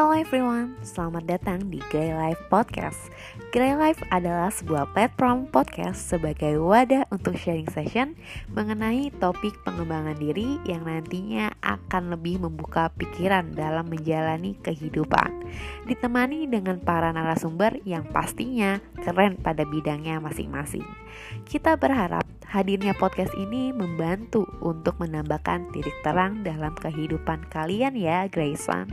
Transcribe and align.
Hello 0.00 0.16
everyone, 0.16 0.80
selamat 0.80 1.28
datang 1.28 1.68
di 1.68 1.76
Grey 1.92 2.16
Life 2.16 2.40
Podcast. 2.48 3.12
Grey 3.52 3.76
Life 3.76 4.00
adalah 4.08 4.48
sebuah 4.48 4.96
platform 4.96 5.52
podcast 5.52 6.00
sebagai 6.00 6.56
wadah 6.56 7.04
untuk 7.12 7.36
sharing 7.36 7.68
session 7.68 8.16
mengenai 8.48 9.12
topik 9.20 9.52
pengembangan 9.60 10.16
diri 10.16 10.56
yang 10.64 10.88
nantinya 10.88 11.52
akan 11.60 12.16
lebih 12.16 12.40
membuka 12.40 12.88
pikiran 12.96 13.52
dalam 13.52 13.92
menjalani 13.92 14.56
kehidupan. 14.64 15.44
Ditemani 15.84 16.48
dengan 16.48 16.80
para 16.80 17.12
narasumber 17.12 17.84
yang 17.84 18.08
pastinya 18.08 18.80
keren 19.04 19.36
pada 19.36 19.68
bidangnya 19.68 20.16
masing-masing. 20.16 20.99
Kita 21.44 21.76
berharap 21.78 22.26
hadirnya 22.50 22.90
podcast 22.98 23.30
ini 23.38 23.70
membantu 23.70 24.42
untuk 24.58 24.98
menambahkan 24.98 25.70
titik 25.70 25.94
terang 26.02 26.42
dalam 26.42 26.74
kehidupan 26.74 27.46
kalian 27.48 27.94
ya, 27.94 28.26
Grayson. 28.26 28.90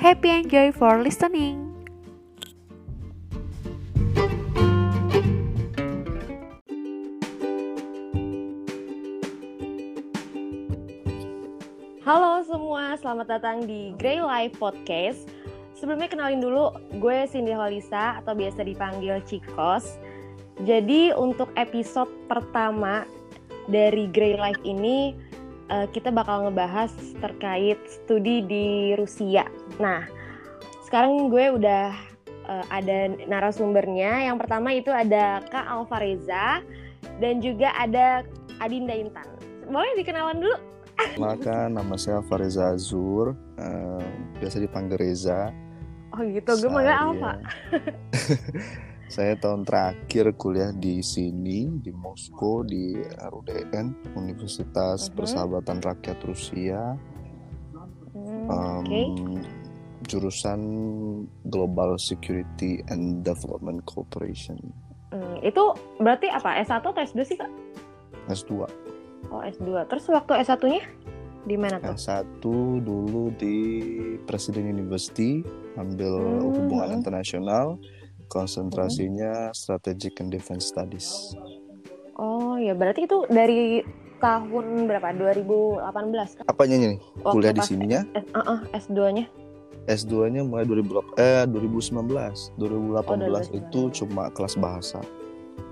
Happy 0.00 0.32
enjoy 0.32 0.72
for 0.72 1.00
listening. 1.04 1.76
Halo 12.06 12.38
semua, 12.46 12.94
selamat 13.02 13.26
datang 13.26 13.66
di 13.66 13.90
Grey 13.98 14.22
Life 14.22 14.62
Podcast. 14.62 15.26
Sebelumnya 15.74 16.06
kenalin 16.06 16.38
dulu, 16.38 16.70
gue 17.02 17.26
Cindy 17.26 17.50
Holisa 17.50 18.22
atau 18.22 18.32
biasa 18.32 18.62
dipanggil 18.62 19.18
Cikos. 19.26 19.98
Jadi 20.64 21.12
untuk 21.12 21.52
episode 21.60 22.08
pertama 22.32 23.04
dari 23.68 24.08
Grey 24.08 24.40
Life 24.40 24.62
ini 24.64 25.12
uh, 25.68 25.84
kita 25.92 26.08
bakal 26.08 26.48
ngebahas 26.48 26.92
terkait 27.20 27.76
studi 27.84 28.40
di 28.40 28.96
Rusia. 28.96 29.44
Nah, 29.76 30.08
sekarang 30.88 31.28
gue 31.28 31.60
udah 31.60 31.92
uh, 32.48 32.64
ada 32.72 33.12
narasumbernya. 33.28 34.32
Yang 34.32 34.36
pertama 34.46 34.72
itu 34.72 34.88
ada 34.88 35.44
Kak 35.52 35.66
Alvareza 35.68 36.64
dan 37.20 37.44
juga 37.44 37.74
ada 37.76 38.24
Adinda 38.62 38.96
Intan. 38.96 39.28
Boleh 39.68 39.92
dikenalan 39.98 40.40
dulu? 40.40 40.56
Maka 41.20 41.68
nama 41.68 42.00
saya 42.00 42.24
Alvareza 42.24 42.72
Azur, 42.72 43.36
uh, 43.60 44.06
biasa 44.40 44.56
dipanggil 44.64 44.96
Reza. 44.96 45.52
Oh 46.16 46.24
gitu, 46.24 46.48
gue 46.64 46.70
manggil 46.72 46.96
Alfa. 46.96 47.32
Saya 49.06 49.38
tahun 49.38 49.62
terakhir 49.62 50.34
kuliah 50.34 50.74
di 50.74 50.98
sini 50.98 51.70
di 51.78 51.94
Moskow 51.94 52.66
di 52.66 52.98
RUDN 52.98 54.18
Universitas 54.18 55.06
uh 55.06 55.10
-huh. 55.10 55.14
Persahabatan 55.14 55.78
Rakyat 55.78 56.18
Rusia. 56.26 56.98
Hmm, 58.10 58.50
um, 58.50 58.82
okay. 58.82 59.06
Jurusan 60.10 60.60
Global 61.46 61.94
Security 62.02 62.82
and 62.90 63.22
Development 63.22 63.78
Cooperation. 63.86 64.58
Hmm, 65.14 65.38
itu 65.38 65.62
berarti 66.02 66.26
apa? 66.26 66.58
S1 66.66 66.82
atau 66.82 66.98
S2 66.98 67.18
sih, 67.22 67.38
Kak? 67.38 67.50
S2. 68.26 68.66
Oh, 69.30 69.42
S2. 69.42 69.86
Terus 69.86 70.04
waktu 70.10 70.42
S1-nya 70.42 70.82
di 71.46 71.54
mana 71.54 71.78
tuh? 71.78 71.94
S1 71.94 72.42
dulu 72.82 73.30
di 73.38 73.56
Presiden 74.26 74.66
University 74.66 75.46
ambil 75.78 76.42
hmm. 76.42 76.58
hubungan 76.58 76.90
internasional 76.98 77.78
konsentrasinya 78.26 79.50
hmm. 79.50 79.56
Strategic 79.56 80.18
and 80.20 80.30
Defense 80.30 80.70
Studies. 80.70 81.34
Oh 82.16 82.56
ya 82.56 82.72
berarti 82.72 83.04
itu 83.04 83.28
dari 83.28 83.84
tahun 84.20 84.88
berapa? 84.88 85.12
2018 85.12 86.48
Apanya 86.48 86.76
nih? 86.80 86.98
Waktu 87.20 87.34
Kuliah 87.36 87.54
di 87.54 87.62
sininya? 87.64 88.00
Uh 88.32 88.38
-uh, 88.40 88.58
S2-nya? 88.72 89.28
S2-nya 89.86 90.42
mulai 90.42 90.66
2000 90.66 91.14
eh 91.20 91.44
2019. 91.46 92.58
2018 92.58 92.58
oh, 92.58 93.42
itu 93.54 93.80
cuma 94.02 94.32
kelas 94.34 94.58
bahasa. 94.58 94.98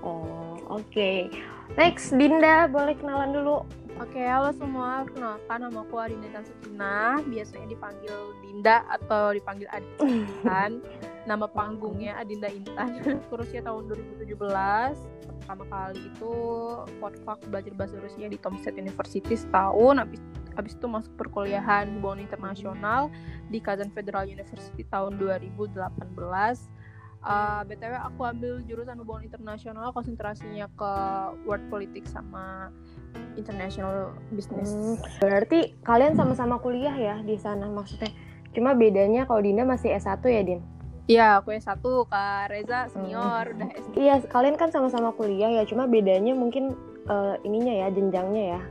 Oh, 0.05 0.55
oke. 0.71 0.85
Okay. 0.87 1.27
Next 1.75 2.15
Dinda, 2.15 2.71
boleh 2.71 2.95
kenalan 2.95 3.35
dulu 3.35 3.65
Oke, 3.95 4.19
halo 4.19 4.51
semua. 4.51 5.07
Kenalkan 5.07 5.63
nama 5.63 5.79
aku 5.87 5.95
Adinda 5.95 6.27
Tansutina. 6.35 7.23
Biasanya 7.31 7.63
dipanggil 7.71 8.11
Dinda 8.43 8.83
atau 8.91 9.31
dipanggil 9.31 9.71
Adinda 9.71 10.83
nama 11.31 11.47
panggungnya 11.47 12.19
Adinda 12.19 12.51
Intan. 12.51 12.99
Kurusnya 13.31 13.63
tahun 13.63 13.87
2017. 14.19 14.35
Pertama 15.39 15.63
kali 15.71 16.11
itu 16.11 16.35
Podfak 16.99 17.39
belajar 17.47 17.71
bahasa 17.71 17.95
Rusia 18.03 18.27
di 18.27 18.35
Tomset 18.35 18.75
University 18.75 19.31
setahun. 19.31 19.95
Habis 20.03 20.19
habis 20.59 20.75
itu 20.75 20.87
masuk 20.91 21.15
perkuliahan 21.15 21.87
hubungan 21.95 22.27
internasional 22.27 23.07
di 23.47 23.63
Kazan 23.63 23.95
Federal 23.95 24.27
University 24.27 24.83
tahun 24.91 25.15
2018 25.15 25.71
uh, 27.25 27.61
btw 27.65 27.93
aku 27.99 28.21
ambil 28.23 28.61
jurusan 28.63 28.95
hubungan 29.01 29.25
internasional 29.25 29.89
konsentrasinya 29.91 30.69
ke 30.77 30.91
world 31.43 31.65
politics 31.67 32.13
sama 32.13 32.69
international 33.35 34.15
business 34.31 34.71
hmm, 34.71 34.95
berarti 35.19 35.75
kalian 35.83 36.15
sama-sama 36.15 36.59
kuliah 36.59 36.93
ya 36.93 37.15
di 37.21 37.35
sana 37.35 37.67
maksudnya 37.67 38.11
cuma 38.55 38.71
bedanya 38.71 39.27
kalau 39.27 39.43
Dinda 39.43 39.67
masih 39.67 39.95
S1 39.95 40.23
ya 40.25 40.43
Din 40.43 40.61
Iya, 41.05 41.37
aku 41.37 41.53
S1, 41.53 41.85
Kak 41.85 42.49
Reza 42.49 42.89
senior, 42.89 43.45
hmm. 43.45 43.53
udah 43.61 43.69
S2. 43.77 43.93
Iya, 43.93 44.15
kalian 44.25 44.57
kan 44.57 44.73
sama-sama 44.73 45.13
kuliah 45.13 45.53
ya, 45.53 45.63
cuma 45.69 45.85
bedanya 45.85 46.33
mungkin 46.33 46.73
uh, 47.05 47.37
ininya 47.45 47.85
ya, 47.85 47.87
jenjangnya 47.93 48.57
ya. 48.57 48.61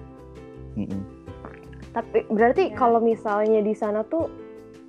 Mm 0.75 0.87
-hmm. 0.91 1.01
Tapi 1.95 2.27
berarti 2.27 2.65
ya. 2.67 2.75
kalau 2.75 2.99
misalnya 2.99 3.63
di 3.63 3.71
sana 3.79 4.03
tuh 4.03 4.27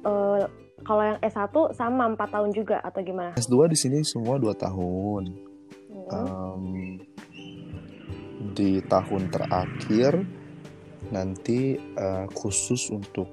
uh, 0.10 0.42
kalau 0.82 1.02
yang 1.06 1.20
S1 1.22 1.54
sama 1.78 2.10
4 2.18 2.34
tahun 2.34 2.50
juga 2.50 2.82
atau 2.82 3.06
gimana? 3.06 3.38
S2 3.38 3.70
di 3.70 3.78
sini 3.78 4.02
semua 4.02 4.42
2 4.42 4.50
tahun. 4.58 5.24
Hmm. 5.94 6.06
Um, 6.10 6.98
di 8.56 8.80
tahun 8.88 9.28
terakhir 9.30 10.24
nanti 11.12 11.78
uh, 12.00 12.26
khusus 12.34 12.90
untuk 12.90 13.28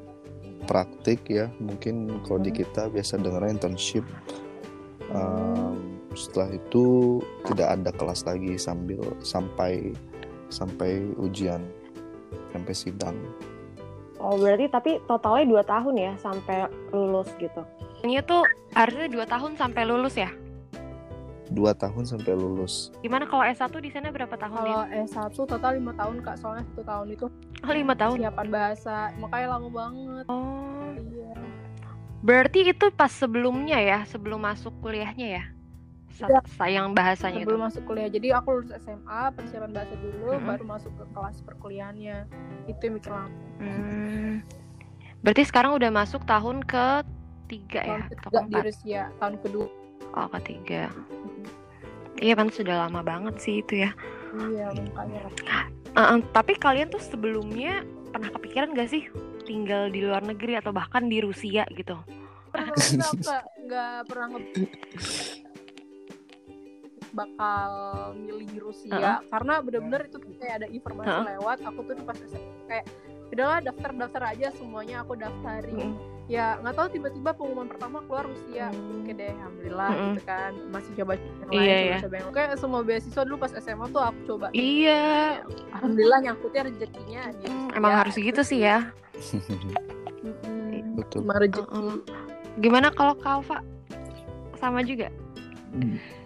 praktik 0.67 1.25
ya 1.31 1.49
mungkin 1.63 2.21
kalau 2.27 2.43
di 2.43 2.53
kita 2.53 2.91
biasa 2.93 3.23
dengar 3.23 3.49
internship 3.49 4.05
um, 5.15 6.03
setelah 6.13 6.53
itu 6.53 7.19
tidak 7.49 7.69
ada 7.81 7.91
kelas 7.97 8.27
lagi 8.29 8.61
sambil 8.61 9.01
sampai 9.25 9.97
sampai 10.53 11.01
ujian 11.17 11.65
sampai 12.53 12.75
sidang 12.77 13.17
Oh 14.23 14.39
berarti 14.39 14.71
tapi 14.71 15.03
totalnya 15.11 15.51
dua 15.51 15.63
tahun 15.67 15.95
ya 15.99 16.13
sampai 16.15 16.71
lulus 16.95 17.27
gitu? 17.43 17.67
Ini 18.07 18.23
tuh 18.23 18.47
harusnya 18.71 19.11
dua 19.11 19.27
tahun 19.27 19.59
sampai 19.59 19.83
lulus 19.83 20.15
ya? 20.15 20.31
Dua 21.51 21.75
tahun 21.75 22.07
sampai 22.07 22.39
lulus. 22.39 22.95
Gimana 23.03 23.27
kalau 23.27 23.43
S1 23.43 23.75
di 23.83 23.91
sana 23.91 24.15
berapa 24.15 24.39
tahun? 24.39 24.57
Kalau 24.63 24.87
ya? 24.87 25.03
S1 25.09 25.35
total 25.35 25.73
lima 25.81 25.93
tahun 25.99 26.23
kak, 26.23 26.37
soalnya 26.39 26.65
satu 26.71 26.83
tahun 26.87 27.07
itu. 27.13 27.27
Oh 27.67 27.73
lima 27.75 27.95
tahun? 27.99 28.17
Siapan 28.23 28.49
bahasa, 28.49 28.97
makanya 29.19 29.47
lama 29.59 29.69
banget. 29.69 30.25
Oh. 30.31 30.95
Iya. 30.95 31.33
Berarti 32.23 32.71
itu 32.71 32.87
pas 32.95 33.11
sebelumnya 33.11 33.83
ya, 33.83 34.07
sebelum 34.07 34.39
masuk 34.39 34.71
kuliahnya 34.79 35.29
ya? 35.43 35.45
ya. 36.21 36.41
sayang 36.59 36.93
bahasanya 36.93 37.43
sebelum 37.43 37.61
itu. 37.61 37.67
masuk 37.73 37.83
kuliah 37.89 38.09
jadi 38.13 38.29
aku 38.39 38.49
lulus 38.61 38.71
SMA 38.83 39.23
persiapan 39.35 39.71
bahasa 39.73 39.95
dulu 39.97 40.29
hmm. 40.37 40.47
baru 40.47 40.65
masuk 40.69 40.93
ke 40.95 41.05
kelas 41.17 41.37
perkuliahannya 41.43 42.19
itu 42.69 42.81
yang 42.85 42.95
mikir 43.01 43.13
lama 43.13 43.31
hmm. 43.59 44.33
berarti 45.25 45.43
sekarang 45.49 45.73
udah 45.75 45.91
masuk 45.91 46.23
tahun 46.29 46.63
ke 46.67 46.87
tiga 47.49 47.81
ya 47.81 48.01
ketiga 48.09 48.41
di 48.49 48.59
Rusia 48.61 49.03
tahun 49.19 49.35
kedua 49.41 49.82
oh 50.17 50.29
ketiga. 50.41 50.93
Iya 52.23 52.39
kan 52.39 52.49
sudah 52.55 52.87
lama 52.87 53.03
banget 53.03 53.35
sih 53.43 53.65
itu 53.65 53.83
ya. 53.83 53.91
Iya 54.33 54.73
makanya 54.73 55.29
uh, 55.97 56.19
tapi 56.33 56.57
kalian 56.57 56.89
tuh 56.89 57.03
sebelumnya 57.03 57.85
pernah 58.13 58.33
kepikiran 58.33 58.77
gak 58.77 58.93
sih 58.93 59.09
tinggal 59.45 59.91
di 59.91 60.05
luar 60.05 60.23
negeri 60.25 60.61
atau 60.61 60.71
bahkan 60.71 61.09
di 61.09 61.21
Rusia 61.21 61.67
gitu? 61.73 61.99
Nggak 62.53 63.45
nggak 63.65 63.97
pernah 64.07 64.29
bakal 67.13 67.71
milih 68.17 68.51
Rusia. 68.61 68.93
Uh 68.93 69.01
-huh. 69.01 69.19
karena 69.29 69.55
bener-bener 69.61 70.01
itu 70.09 70.19
kayak 70.41 70.65
ada 70.65 70.69
informasi 70.69 71.09
uh 71.09 71.17
-huh. 71.21 71.29
lewat 71.37 71.59
aku 71.65 71.81
tuh 71.85 71.95
pas 72.05 72.19
kayak 72.69 72.87
udahlah 73.33 73.61
daftar-daftar 73.65 74.23
aja 74.37 74.47
semuanya 74.57 75.05
aku 75.05 75.17
daftarin. 75.17 75.97
Mm. 75.97 76.12
Ya 76.31 76.59
nggak 76.63 76.75
tahu 76.79 76.89
tiba-tiba 76.95 77.31
pengumuman 77.35 77.67
pertama 77.67 77.99
keluar 78.07 78.25
Rusia. 78.27 78.71
Mm. 78.71 79.03
oke 79.03 79.13
deh 79.19 79.31
alhamdulillah 79.35 79.91
mm 79.91 79.97
-hmm. 79.99 80.07
gitu 80.15 80.23
kan. 80.27 80.53
Masih 80.71 80.93
coba 81.03 81.13
yang 81.19 81.51
lain 81.51 81.67
yeah, 81.67 81.81
coba-coba 81.83 82.15
yang 82.15 82.31
kayak 82.31 82.51
semua 82.59 82.81
beasiswa 82.87 83.23
dulu 83.27 83.37
pas 83.43 83.53
SMA 83.59 83.87
tuh 83.91 84.03
aku 84.03 84.21
coba. 84.27 84.47
Iya. 84.55 85.03
Alhamdulillah 85.75 86.19
nyangkutnya 86.23 86.63
rezekinya 86.71 87.23
gitu. 87.43 87.51
mm, 87.51 87.77
emang 87.79 87.93
ya, 87.93 87.99
harus 88.07 88.15
gitu 88.15 88.43
sih 88.47 88.61
ya. 88.63 88.79
Betul. 90.99 91.25
Rezeki. 91.25 91.61
Uh 91.67 91.67
-uh. 91.73 91.97
gimana 92.61 92.93
kalau 92.93 93.17
Kalva? 93.17 93.65
Sama 94.61 94.85
juga? 94.87 95.11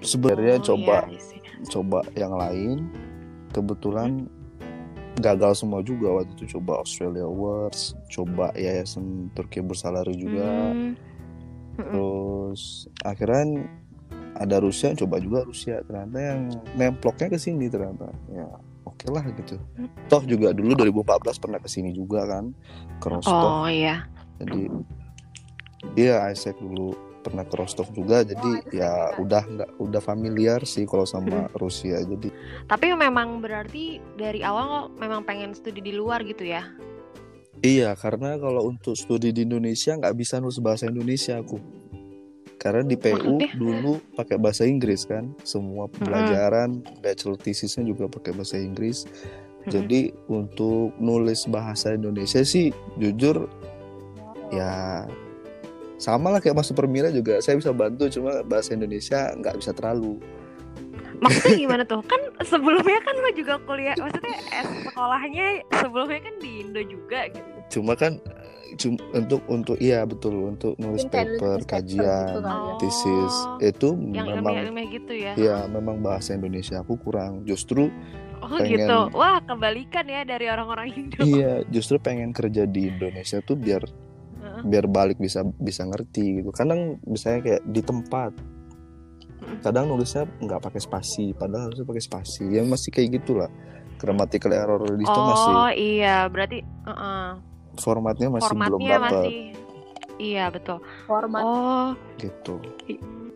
Sebenarnya 0.02 0.58
oh, 0.60 0.64
coba 0.74 1.06
iya, 1.08 1.22
coba 1.70 1.98
yang 2.18 2.34
lain. 2.34 2.90
Kebetulan 3.54 4.28
gagal 5.20 5.52
semua 5.64 5.80
juga 5.80 6.20
waktu 6.20 6.32
itu. 6.36 6.58
Coba 6.58 6.80
Australia 6.80 7.24
Awards 7.24 7.96
coba 8.12 8.52
yayasan 8.56 9.32
Turki 9.32 9.60
bersalari 9.64 10.14
juga. 10.16 10.46
Hmm. 10.72 10.94
terus 11.76 12.88
akhirnya 13.04 13.68
ada 14.40 14.56
Rusia 14.64 14.96
coba 14.96 15.20
juga 15.20 15.44
Rusia. 15.44 15.84
Ternyata 15.84 16.18
yang 16.20 16.40
nemploknya 16.76 17.28
ke 17.32 17.38
sini 17.40 17.68
ternyata. 17.68 18.08
Ya 18.32 18.48
oke 18.88 19.06
lah 19.12 19.24
gitu. 19.36 19.60
Toh 20.08 20.22
juga 20.24 20.56
dulu 20.56 20.72
2014 20.72 21.42
pernah 21.42 21.60
ke 21.60 21.68
sini 21.68 21.92
juga 21.92 22.24
kan 22.24 22.52
ke 23.00 23.06
Rostov. 23.12 23.64
Oh 23.64 23.68
iya. 23.68 24.08
jadi 24.36 24.68
iya 25.96 26.28
Isaac 26.28 26.60
dulu 26.60 26.92
pernah 27.26 27.42
ke 27.42 27.58
Rostov 27.58 27.90
juga 27.90 28.22
jadi 28.22 28.50
ya 28.70 28.92
udah 29.18 29.42
nggak 29.42 29.70
udah 29.82 29.98
familiar 29.98 30.62
sih 30.62 30.86
kalau 30.86 31.02
sama 31.02 31.50
Rusia 31.58 31.98
jadi 32.06 32.30
Tapi 32.70 32.94
memang 32.94 33.42
berarti 33.42 33.98
dari 34.14 34.46
awal 34.46 34.66
lo 34.70 34.82
memang 35.02 35.26
pengen 35.26 35.50
studi 35.58 35.82
di 35.82 35.90
luar 35.90 36.22
gitu 36.22 36.46
ya? 36.46 36.62
iya 37.66 37.98
karena 37.98 38.38
kalau 38.38 38.70
untuk 38.70 38.94
studi 38.94 39.34
di 39.34 39.42
Indonesia 39.42 39.98
nggak 39.98 40.14
bisa 40.14 40.38
nulis 40.38 40.62
bahasa 40.62 40.86
Indonesia 40.86 41.42
aku. 41.42 41.58
Karena 42.56 42.82
di 42.82 42.96
PU 42.96 43.36
Maksudnya? 43.42 43.52
dulu 43.58 43.92
pakai 44.16 44.36
bahasa 44.40 44.64
Inggris 44.64 45.04
kan 45.04 45.34
semua 45.44 45.86
pembelajaran 45.92 46.82
bachelor 47.04 47.36
thesisnya 47.38 47.84
juga 47.84 48.08
pakai 48.08 48.32
bahasa 48.32 48.56
Inggris. 48.56 49.04
Jadi 49.66 50.14
untuk 50.30 50.94
nulis 51.02 51.42
bahasa 51.50 51.98
Indonesia 51.98 52.46
sih 52.46 52.70
jujur 53.02 53.50
ya 54.54 55.02
sama 55.96 56.28
lah 56.28 56.38
kayak 56.38 56.54
masuk 56.54 56.74
Permira 56.74 57.08
juga 57.08 57.38
saya 57.38 57.54
bisa 57.54 57.70
bantu 57.70 58.08
cuma 58.08 58.40
bahasa 58.42 58.72
Indonesia 58.72 59.32
nggak 59.32 59.56
bisa 59.56 59.72
terlalu 59.72 60.20
Maksudnya 61.16 61.56
gimana 61.64 61.82
tuh? 61.82 62.04
Kan 62.04 62.20
sebelumnya 62.42 63.00
kan 63.00 63.16
lo 63.16 63.30
juga 63.32 63.56
kuliah, 63.58 63.96
maksudnya 63.96 64.36
eh, 64.52 64.64
sekolahnya 64.84 65.46
sebelumnya 65.74 66.20
kan 66.20 66.34
di 66.36 66.60
Indo 66.60 66.82
juga 66.82 67.20
gitu. 67.26 67.48
cuma 67.72 67.96
kan 67.96 68.20
eh, 68.20 68.76
cum- 68.76 69.00
untuk 69.10 69.40
untuk 69.46 69.76
iya 69.76 70.04
betul 70.04 70.36
untuk 70.46 70.76
nulis 70.76 71.02
paper 71.04 71.34
paper 71.34 71.58
kajian 71.64 72.04
gitu 72.30 72.40
kali 72.42 72.60
ya. 72.62 72.74
thesis 72.78 73.34
Oh, 73.42 73.56
itu 73.58 73.88
Yang 74.12 74.26
memang 74.30 74.52
ilmiah-ilmiah 74.54 74.88
gitu 74.92 75.12
ya? 75.16 75.32
ya 75.34 75.56
memang 75.66 75.96
bahasa 75.98 76.30
Indonesia 76.30 76.78
aku 76.78 76.94
kurang 76.96 77.42
justru 77.42 77.88
Oh 78.38 78.52
pengen- 78.52 78.84
gitu. 78.84 78.98
Wah 79.10 79.40
kebalikan 79.40 80.04
ya 80.04 80.20
dari 80.22 80.46
orang-orang 80.46 80.92
Indo. 80.92 81.24
iya 81.24 81.64
justru 81.66 81.96
pengen 81.96 82.30
kerja 82.30 82.62
di 82.62 82.86
Indonesia 82.86 83.40
tuh 83.40 83.56
biar 83.56 83.82
Biar 84.64 84.86
balik 84.88 85.18
bisa 85.20 85.44
bisa 85.60 85.84
ngerti 85.84 86.40
gitu. 86.40 86.50
Kadang 86.54 87.02
misalnya 87.04 87.40
kayak 87.44 87.62
di 87.68 87.82
tempat 87.84 88.32
kadang 89.60 89.92
nulisnya 89.92 90.24
nggak 90.42 90.64
pakai 90.64 90.80
spasi 90.80 91.36
padahal 91.36 91.68
harusnya 91.68 91.86
pakai 91.86 92.04
spasi. 92.04 92.44
Ya 92.48 92.62
masih 92.64 92.90
kayak 92.94 93.20
gitulah. 93.20 93.50
Grammatical 93.96 94.52
error 94.52 94.84
di 94.92 95.04
situ 95.08 95.20
masih 95.20 95.52
Oh 95.56 95.70
iya, 95.72 96.28
berarti 96.28 96.60
heeh. 96.60 97.28
formatnya 97.80 98.28
masih 98.28 98.52
belum 98.52 98.80
formatnya 98.80 98.96
dapat 98.96 99.12
masih. 99.24 99.36
Iya 100.16 100.44
betul. 100.48 100.78
format. 101.04 101.42
Oh, 101.44 101.88
gitu. 102.16 102.56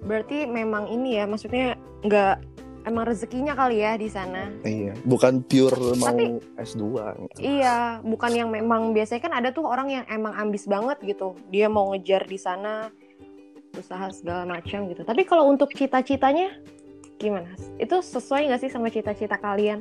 Berarti 0.01 0.49
memang 0.49 0.89
ini 0.89 1.21
ya, 1.21 1.29
maksudnya 1.29 1.77
nggak 2.01 2.50
emang 2.83 3.05
rezekinya 3.05 3.53
kali 3.53 3.81
ya 3.81 3.95
di 3.95 4.09
sana. 4.09 4.49
iya 4.63 4.97
bukan 5.03 5.41
pure 5.43 5.97
mau 5.97 6.09
Tapi- 6.09 6.41
S2 6.57 6.85
gitu. 7.21 7.39
Iya, 7.39 8.01
bukan 8.01 8.33
yang 8.33 8.49
memang 8.49 8.91
biasanya 8.91 9.21
kan 9.21 9.35
ada 9.35 9.49
tuh 9.51 9.65
orang 9.65 9.89
yang 9.91 10.05
emang 10.07 10.33
ambis 10.33 10.65
banget 10.65 10.97
gitu. 11.01 11.37
Dia 11.49 11.67
mau 11.67 11.91
ngejar 11.91 12.25
di 12.25 12.37
sana 12.37 12.89
usaha 13.73 14.11
segala 14.11 14.45
macam 14.45 14.87
gitu. 14.87 15.03
Tapi 15.03 15.23
kalau 15.23 15.47
untuk 15.47 15.71
cita-citanya 15.71 16.57
gimana? 17.17 17.53
Itu 17.77 18.01
sesuai 18.01 18.49
nggak 18.49 18.61
sih 18.61 18.71
sama 18.71 18.89
cita-cita 18.89 19.37
kalian? 19.37 19.81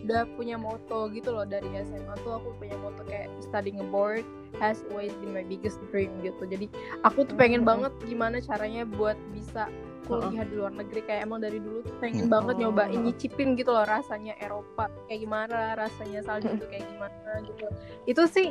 udah 0.00 0.24
punya 0.32 0.56
moto 0.56 1.12
gitu 1.12 1.28
loh 1.28 1.44
dari 1.44 1.68
SMA 1.76 2.16
tuh 2.24 2.40
aku 2.40 2.56
punya 2.56 2.72
moto 2.74 3.04
kayak 3.04 3.28
studying 3.38 3.76
abroad 3.76 4.24
has 4.56 4.80
always 4.88 5.12
been 5.20 5.28
my 5.28 5.44
biggest 5.44 5.76
dream 5.92 6.08
gitu 6.24 6.40
jadi 6.42 6.72
aku 7.04 7.28
tuh 7.28 7.36
pengen 7.36 7.60
Mhm. 7.60 7.68
banget 7.68 7.92
gimana 8.08 8.40
caranya 8.40 8.88
buat 8.88 9.12
bisa 9.28 9.68
kuliah 10.04 10.44
di 10.44 10.54
luar 10.54 10.72
negeri 10.72 11.00
kayak 11.02 11.20
emang 11.22 11.40
dari 11.40 11.58
dulu 11.58 11.80
tuh 11.80 11.94
pengen 11.98 12.24
Hmm. 12.24 12.32
banget 12.32 12.54
Oh. 12.54 12.60
nyobain 12.62 13.00
nyicipin 13.00 13.48
gitu 13.54 13.70
loh 13.70 13.82
rasanya 13.82 14.34
Eropa 14.36 14.84
kayak 15.04 15.20
gimana 15.20 15.58
rasanya 15.74 16.20
salju 16.20 16.48
itu 16.50 16.66
kayak 16.66 16.84
gimana 16.86 17.30
gitu 17.42 17.66
itu 18.04 18.22
sih 18.26 18.48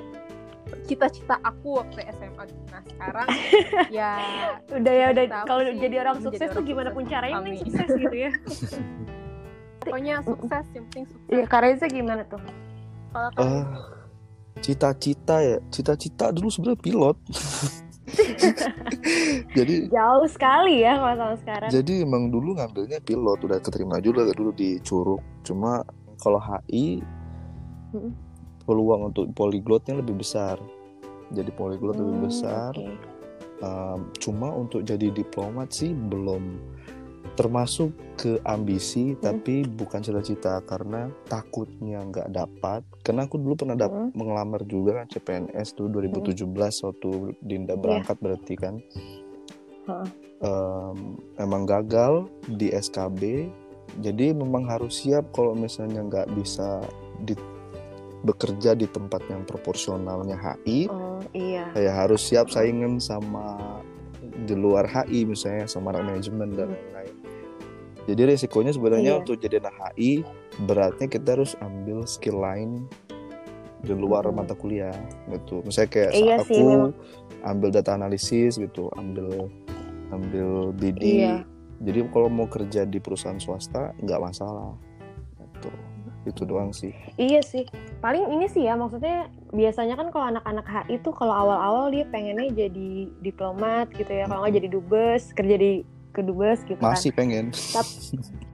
cita-cita 0.84 1.38
aku 1.40 1.78
waktu 1.78 2.02
SMA 2.10 2.44
nah 2.68 2.82
sekarang 2.84 3.28
ya 3.94 4.12
Udah 4.70 4.94
ya, 4.94 5.06
udah 5.12 5.26
kalau 5.44 5.62
jadi 5.70 5.96
orang 6.02 6.18
sukses 6.20 6.42
tuh 6.44 6.56
orang 6.56 6.66
gimana 6.66 6.90
pun 6.90 7.04
caranya 7.06 7.34
yang 7.36 7.46
Amin. 7.46 7.62
sukses 7.62 7.90
gitu 7.94 8.16
ya. 8.20 8.32
pokoknya 9.84 10.16
sukses 10.24 10.66
yang 10.72 10.86
penting 10.88 11.06
sukses 11.06 11.30
Iya, 11.30 11.46
Kareza 11.46 11.86
gimana 11.86 12.24
tuh? 12.24 12.40
kalau 13.12 13.30
kamu 13.36 13.46
Ah, 13.46 13.66
cita-cita 14.60 15.36
ya 15.38 15.58
cita-cita 15.68 16.32
dulu 16.32 16.48
sebenarnya 16.48 16.80
pilot 16.80 17.18
jadi 19.58 19.76
Jauh 19.88 20.28
sekali 20.28 20.82
ya 20.82 20.96
kalau 20.96 21.16
sama 21.16 21.36
sekarang. 21.40 21.70
jadi 21.70 21.94
emang 22.02 22.30
dulu 22.30 22.56
ngambilnya 22.56 23.00
pilot 23.00 23.40
udah 23.42 23.60
keterima 23.60 23.98
juga 24.00 24.26
dulu 24.30 24.52
di 24.52 24.78
Curug 24.80 25.22
cuma 25.42 25.82
kalau 26.18 26.40
HI 26.40 27.02
Mm. 27.94 28.10
peluang 28.64 29.14
untuk 29.14 29.30
poliglotnya 29.32 30.02
lebih 30.02 30.18
besar 30.18 30.58
jadi 31.30 31.50
poliglot 31.52 31.94
lebih 31.94 32.16
Hmm, 32.16 32.26
besar 32.26 32.74
oke. 32.74 33.12
Um, 33.62 34.10
cuma 34.18 34.50
untuk 34.50 34.82
jadi 34.82 35.08
diplomat 35.08 35.72
sih 35.72 35.94
belum 35.94 36.58
termasuk 37.34 37.90
ke 38.14 38.38
ambisi 38.44 39.14
tapi 39.16 39.66
bukan 39.66 40.00
cita-cita 40.00 40.62
karena 40.62 41.10
takutnya 41.26 42.02
nggak 42.04 42.30
dapat 42.30 42.86
karena 43.02 43.26
aku 43.26 43.36
dulu 43.36 43.54
pernah 43.58 43.74
dap- 43.74 43.90
Hmm. 43.90 44.14
mengelamar 44.14 44.62
juga 44.64 45.02
kan 45.02 45.08
CPNS 45.08 45.74
tuh 45.74 45.90
2017 45.90 46.46
waktu 46.82 47.10
Dinda 47.40 47.74
berangkat 47.74 48.18
berarti 48.18 48.54
kan 48.54 48.78
Heeh. 49.84 50.08
Em, 50.40 50.98
emang 51.38 51.64
gagal 51.64 52.28
di 52.46 52.70
SKB 52.70 53.50
jadi 53.96 54.32
memang 54.32 54.66
harus 54.66 55.02
siap 55.02 55.32
kalau 55.32 55.54
misalnya 55.54 56.02
nggak 56.02 56.34
bisa 56.34 56.82
di 57.20 57.34
bekerja 58.22 58.72
di 58.72 58.86
tempat 58.86 59.24
yang 59.26 59.44
proporsionalnya 59.44 60.36
HI 60.36 60.88
Oh, 60.88 61.20
iya. 61.32 61.68
ya 61.74 61.92
harus 61.94 62.24
siap 62.24 62.48
saingan 62.48 62.98
sama 62.98 63.80
di 64.24 64.54
luar 64.54 64.84
HI 64.86 65.24
misalnya 65.26 65.66
sama 65.66 65.92
manajemen 65.94 66.52
dan 66.52 66.72
lain-lain. 66.72 67.16
Jadi 68.04 68.22
resikonya 68.28 68.72
sebenarnya 68.72 69.16
Iya. 69.16 69.20
untuk 69.20 69.36
jadi 69.38 69.64
anak 69.64 69.76
HI 69.96 70.28
beratnya 70.62 71.08
kita 71.08 71.40
harus 71.40 71.56
ambil 71.58 72.04
skill 72.04 72.38
lain 72.38 72.84
di 73.80 73.92
luar 73.92 74.24
Hmm. 74.26 74.36
mata 74.38 74.54
kuliah 74.54 74.96
gitu. 75.28 75.64
Misalnya 75.64 75.90
kayak 75.90 76.12
Iya 76.12 76.36
aku 76.38 76.48
sih, 76.50 76.60
memang. 76.62 76.92
ambil 77.44 77.70
data 77.72 77.92
analisis 77.94 78.56
gitu, 78.56 78.92
ambil 78.94 79.48
ambil 80.10 80.72
BD. 80.72 81.04
Iya. 81.20 81.36
Jadi 81.80 82.00
kalau 82.08 82.28
mau 82.28 82.48
kerja 82.48 82.84
di 82.84 83.00
perusahaan 83.00 83.40
swasta 83.40 83.92
nggak 84.00 84.20
masalah. 84.22 84.72
Gitu. 85.40 85.70
Itu 86.24 86.42
doang 86.44 86.72
sih. 86.72 86.96
Iya 87.16 87.44
sih. 87.44 87.68
Paling 88.00 88.32
ini 88.32 88.48
sih 88.48 88.64
ya 88.64 88.76
maksudnya 88.76 89.28
biasanya 89.52 89.96
kan 89.96 90.08
kalau 90.08 90.32
anak-anak 90.32 90.64
HI 90.64 90.96
tuh 91.00 91.12
kalau 91.12 91.36
awal-awal 91.36 91.92
dia 91.92 92.08
pengennya 92.08 92.48
jadi 92.54 92.90
diplomat 93.20 93.92
gitu 93.92 94.08
ya. 94.08 94.28
Kalau 94.28 94.44
nggak 94.44 94.56
jadi 94.56 94.70
dubes, 94.72 95.36
kerja 95.36 95.56
di 95.56 95.84
kedubes 96.14 96.62
gitu 96.70 96.80
Masih 96.80 97.10
pengen, 97.12 97.50
kan. 97.74 97.86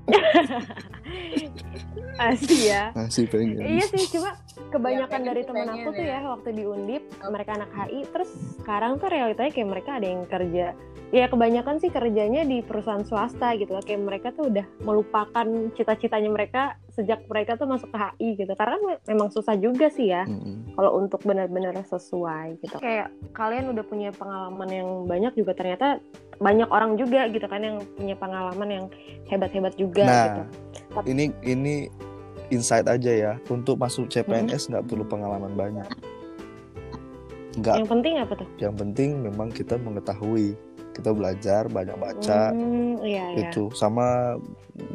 Asli 2.20 2.68
ya. 2.68 2.92
masih 2.92 3.26
pengen. 3.26 3.64
Iya 3.64 3.86
sih, 3.88 4.04
cuma 4.12 4.36
kebanyakan 4.70 5.08
pengen 5.08 5.30
dari 5.30 5.42
pengen 5.42 5.70
aku 5.72 5.90
tuh 5.94 6.04
ya. 6.04 6.20
ya 6.20 6.28
waktu 6.30 6.50
di 6.52 6.64
Undip, 6.64 7.04
mereka 7.24 7.52
anak 7.56 7.72
HI, 7.72 8.04
terus 8.12 8.30
sekarang 8.60 9.00
tuh 9.00 9.08
realitanya 9.08 9.50
kayak 9.50 9.70
mereka 9.70 9.90
ada 9.96 10.08
yang 10.08 10.24
kerja. 10.28 10.68
Ya 11.10 11.26
kebanyakan 11.26 11.82
sih 11.82 11.90
kerjanya 11.90 12.46
di 12.46 12.62
perusahaan 12.62 13.02
swasta 13.02 13.58
gitu 13.58 13.74
lah. 13.74 13.82
Kayak 13.82 14.02
mereka 14.04 14.28
tuh 14.30 14.46
udah 14.46 14.62
melupakan 14.80 15.48
cita-citanya 15.74 16.30
mereka 16.30 16.62
sejak 16.92 17.26
mereka 17.26 17.58
tuh 17.58 17.66
masuk 17.66 17.90
ke 17.90 17.98
HI 17.98 18.30
gitu. 18.38 18.54
Karena 18.54 18.78
me- 18.78 19.02
memang 19.08 19.34
susah 19.34 19.58
juga 19.58 19.90
sih 19.90 20.14
ya 20.14 20.30
Mm-mm. 20.30 20.78
kalau 20.78 21.02
untuk 21.02 21.26
benar-benar 21.26 21.74
sesuai 21.82 22.62
gitu. 22.62 22.78
Kayak 22.78 23.10
kalian 23.34 23.74
udah 23.74 23.82
punya 23.82 24.14
pengalaman 24.14 24.70
yang 24.70 24.88
banyak 25.04 25.34
juga 25.34 25.58
ternyata 25.58 25.98
banyak 26.38 26.70
orang 26.70 26.94
juga 26.94 27.26
gitu 27.28 27.48
kan 27.48 27.60
yang 27.60 27.78
punya 27.98 28.14
pengalaman 28.14 28.70
yang 28.70 28.86
hebat-hebat 29.26 29.74
juga 29.76 30.06
Nah, 30.06 30.24
gitu. 30.30 30.42
Ini 31.06 31.32
ini 31.42 31.76
insight 32.50 32.86
aja 32.86 33.12
ya. 33.12 33.34
Untuk 33.48 33.78
masuk 33.78 34.10
CPNS 34.10 34.70
nggak 34.70 34.86
perlu 34.86 35.06
pengalaman 35.06 35.54
banyak. 35.54 35.88
Nggak. 37.58 37.76
Yang 37.82 37.90
penting 37.90 38.14
apa 38.18 38.34
tuh? 38.36 38.48
Yang 38.58 38.76
penting 38.78 39.10
memang 39.22 39.50
kita 39.50 39.76
mengetahui. 39.76 40.56
Kita 40.90 41.16
belajar 41.16 41.72
banyak 41.72 41.96
baca 41.96 42.52
Hmm, 42.52 43.00
iya, 43.00 43.32
iya. 43.32 43.48
itu 43.48 43.72
sama 43.72 44.36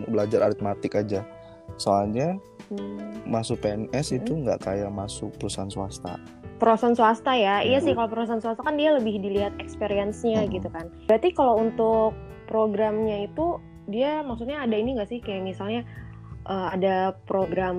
belajar 0.05 0.45
aritmatik 0.45 0.95
aja. 0.95 1.25
Soalnya 1.77 2.37
Hmm. 2.65 3.25
masuk 3.25 3.61
PNS 3.61 4.17
itu 4.17 4.33
nggak 4.35 4.65
kayak 4.65 4.89
masuk 4.89 5.33
perusahaan 5.37 5.69
swasta. 5.69 6.17
perusahaan 6.55 6.95
swasta 6.95 7.35
ya 7.35 7.61
iya 7.61 7.77
Hmm. 7.77 7.85
sih 7.85 7.93
kalau 7.93 8.09
perusahaan 8.09 8.41
swasta 8.41 8.63
kan 8.63 8.79
dia 8.79 8.95
lebih 8.95 9.19
dilihat 9.19 9.53
experience-nya 9.59 10.47
Hmm. 10.47 10.53
gitu 10.55 10.69
kan 10.71 10.87
berarti 11.05 11.35
kalau 11.35 11.61
untuk 11.61 12.15
programnya 12.47 13.27
itu 13.27 13.59
dia 13.89 14.25
maksudnya 14.25 14.65
ada 14.65 14.77
ini 14.77 14.97
nggak 14.97 15.11
sih 15.11 15.21
kayak 15.21 15.45
misalnya 15.45 15.83
eh, 16.49 16.69
ada 16.73 17.17
program 17.29 17.77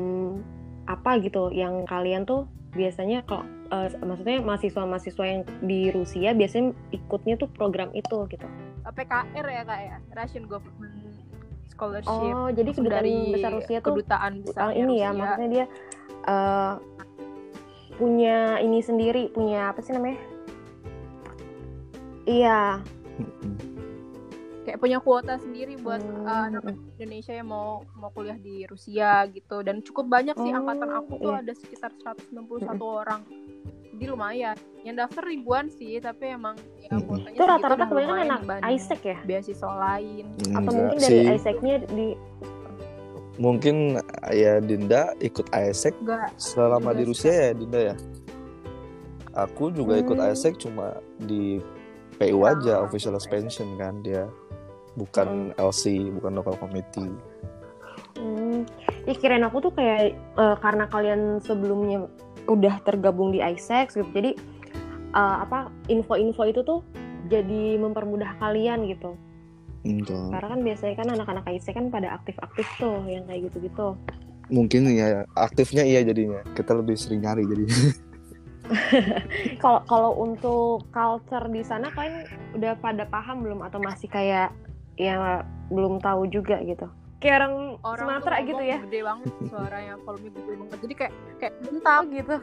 apa 0.85 1.17
gitu 1.21 1.49
yang 1.49 1.85
kalian 1.89 2.25
tuh 2.29 2.45
biasanya 2.75 3.25
kalau 3.25 3.47
eh, 3.73 3.89
maksudnya 4.03 4.43
mahasiswa-mahasiswa 4.45 5.25
yang 5.25 5.41
di 5.65 5.89
Rusia 5.89 6.35
biasanya 6.37 6.75
ikutnya 6.93 7.35
tuh 7.41 7.49
program 7.49 7.89
itu 7.97 8.27
gitu. 8.29 8.47
PKR 8.85 9.45
ya 9.49 9.61
kak 9.65 9.79
ya 9.81 9.97
Russian 10.13 10.45
Government 10.45 10.93
Scholarship 11.65 12.07
Oh, 12.07 12.47
jadi 12.53 12.69
kedutaan 12.71 13.05
besar 13.33 13.51
Rusia 13.51 13.77
tuh 13.81 13.99
kedutaan 13.99 14.33
uh, 14.39 14.43
besar 14.45 14.69
ini 14.77 15.01
ya, 15.01 15.09
maksudnya 15.11 15.49
dia 15.49 15.65
eh, 16.29 16.73
punya 17.95 18.37
ini 18.63 18.79
sendiri, 18.83 19.31
punya 19.31 19.71
apa 19.73 19.79
sih 19.83 19.91
namanya? 19.95 20.19
Iya. 22.25 22.81
Kayak 24.65 24.81
punya 24.81 24.97
kuota 24.97 25.37
sendiri 25.37 25.77
buat 25.77 26.01
Hmm, 26.01 26.25
uh, 26.25 26.49
anak 26.49 26.63
Indonesia 26.97 27.31
yang 27.31 27.47
mau 27.47 27.85
mau 27.93 28.09
kuliah 28.09 28.33
di 28.35 28.65
Rusia 28.65 29.29
gitu 29.29 29.61
dan 29.61 29.79
cukup 29.79 30.09
banyak 30.09 30.33
sih 30.35 30.49
Oh, 30.49 30.57
angkatan 30.57 30.89
aku 30.91 31.11
tuh 31.15 31.31
iya. 31.31 31.41
ada 31.45 31.53
sekitar 31.53 31.91
161 32.33 32.81
orang 32.81 33.21
jadi 33.95 34.11
lumayan 34.11 34.57
yang 34.83 34.97
daftar 34.97 35.23
ribuan 35.23 35.69
sih 35.69 36.01
tapi 36.01 36.33
emang 36.33 36.57
ya 36.81 36.97
kuotanya 36.97 37.31
Itu 37.31 37.43
rata-rata 37.45 37.85
kebanyakan 37.85 38.27
anak 38.27 38.41
Isaac 38.67 39.01
ya? 39.01 39.17
beasiswa 39.23 39.71
lain 39.71 40.25
Atau 40.51 40.51
Enggak 40.51 40.73
mungkin 40.75 40.99
dari 40.99 41.13
sih. 41.15 41.23
Isaac-nya 41.31 41.75
di 41.87 42.07
Mungkin 43.35 43.75
ya 44.31 44.59
Dinda 44.59 45.11
ikut 45.19 45.51
ISEC 45.51 45.91
enggak 45.99 46.31
selama 46.35 46.89
di 46.91 47.03
Rusia 47.03 47.31
ya 47.31 47.51
Dinda 47.51 47.79
ya. 47.91 47.95
Aku 49.35 49.67
juga 49.69 49.99
ikut 49.99 50.15
Hmm. 50.15 50.31
ISEC 50.31 50.55
cuma 50.57 50.95
di 51.19 51.59
PU 52.15 52.39
Ya, 52.41 52.55
aja, 52.55 52.73
official 52.79 53.11
ikut 53.11 53.19
expansion 53.19 53.75
kan 53.75 53.99
dia. 53.99 54.31
Bukan 54.95 55.51
LC, 55.59 56.11
bukan 56.19 56.31
local 56.39 56.55
committee. 56.59 57.11
Hmm, 58.15 58.63
ya 59.03 59.13
kirain 59.15 59.43
aku 59.43 59.69
tuh 59.69 59.73
kayak 59.75 60.15
eh, 60.15 60.57
karena 60.63 60.87
kalian 60.87 61.43
sebelumnya 61.43 62.07
udah 62.47 62.79
tergabung 62.87 63.35
di 63.35 63.43
Isaac 63.43 63.91
gitu, 63.91 64.07
jadi 64.15 64.35
eh, 65.11 65.37
apa 65.43 65.71
info-info 65.91 66.43
itu 66.47 66.61
tuh 66.63 66.79
jadi 67.27 67.75
mempermudah 67.79 68.39
kalian 68.39 68.87
gitu. 68.87 69.19
Enggak. 69.85 70.33
Karena 70.33 70.47
kan 70.49 70.61
biasanya 70.65 70.95
kan 70.97 71.07
anak-anak 71.13 71.45
Isaac 71.53 71.75
kan 71.77 71.87
pada 71.93 72.15
aktif-aktif 72.17 72.65
tuh 72.81 73.05
yang 73.05 73.27
kayak 73.29 73.51
gitu-gitu. 73.51 73.93
Mungkin 74.49 74.89
ya 74.93 75.25
aktifnya 75.37 75.83
iya 75.85 76.01
jadinya. 76.01 76.41
Kita 76.57 76.73
lebih 76.73 76.97
sering 76.97 77.21
nyari 77.21 77.45
jadinya. 77.45 77.77
Kalau 79.61 79.81
kalau 79.85 80.11
untuk 80.17 80.89
culture 80.89 81.45
di 81.53 81.61
sana 81.61 81.93
kalian 81.93 82.25
udah 82.57 82.73
pada 82.81 83.05
paham 83.05 83.45
belum 83.45 83.61
atau 83.61 83.77
masih 83.77 84.09
kayak 84.09 84.49
ya 84.95 85.43
belum 85.67 85.99
tahu 85.99 86.27
juga 86.27 86.59
gitu? 86.61 86.87
Kayak 87.17 87.35
orang, 87.41 87.53
orang 87.81 88.05
Sumatera 88.05 88.35
gitu 88.43 88.63
ya? 88.63 88.77
gede 88.85 88.99
banget 89.01 89.31
suaranya 89.49 89.93
volume 90.03 90.29
gede 90.29 90.53
banget 90.55 90.77
jadi 90.83 90.93
kayak 90.95 91.13
kayak 91.39 91.53
bentak 91.63 92.03
gitu. 92.11 92.37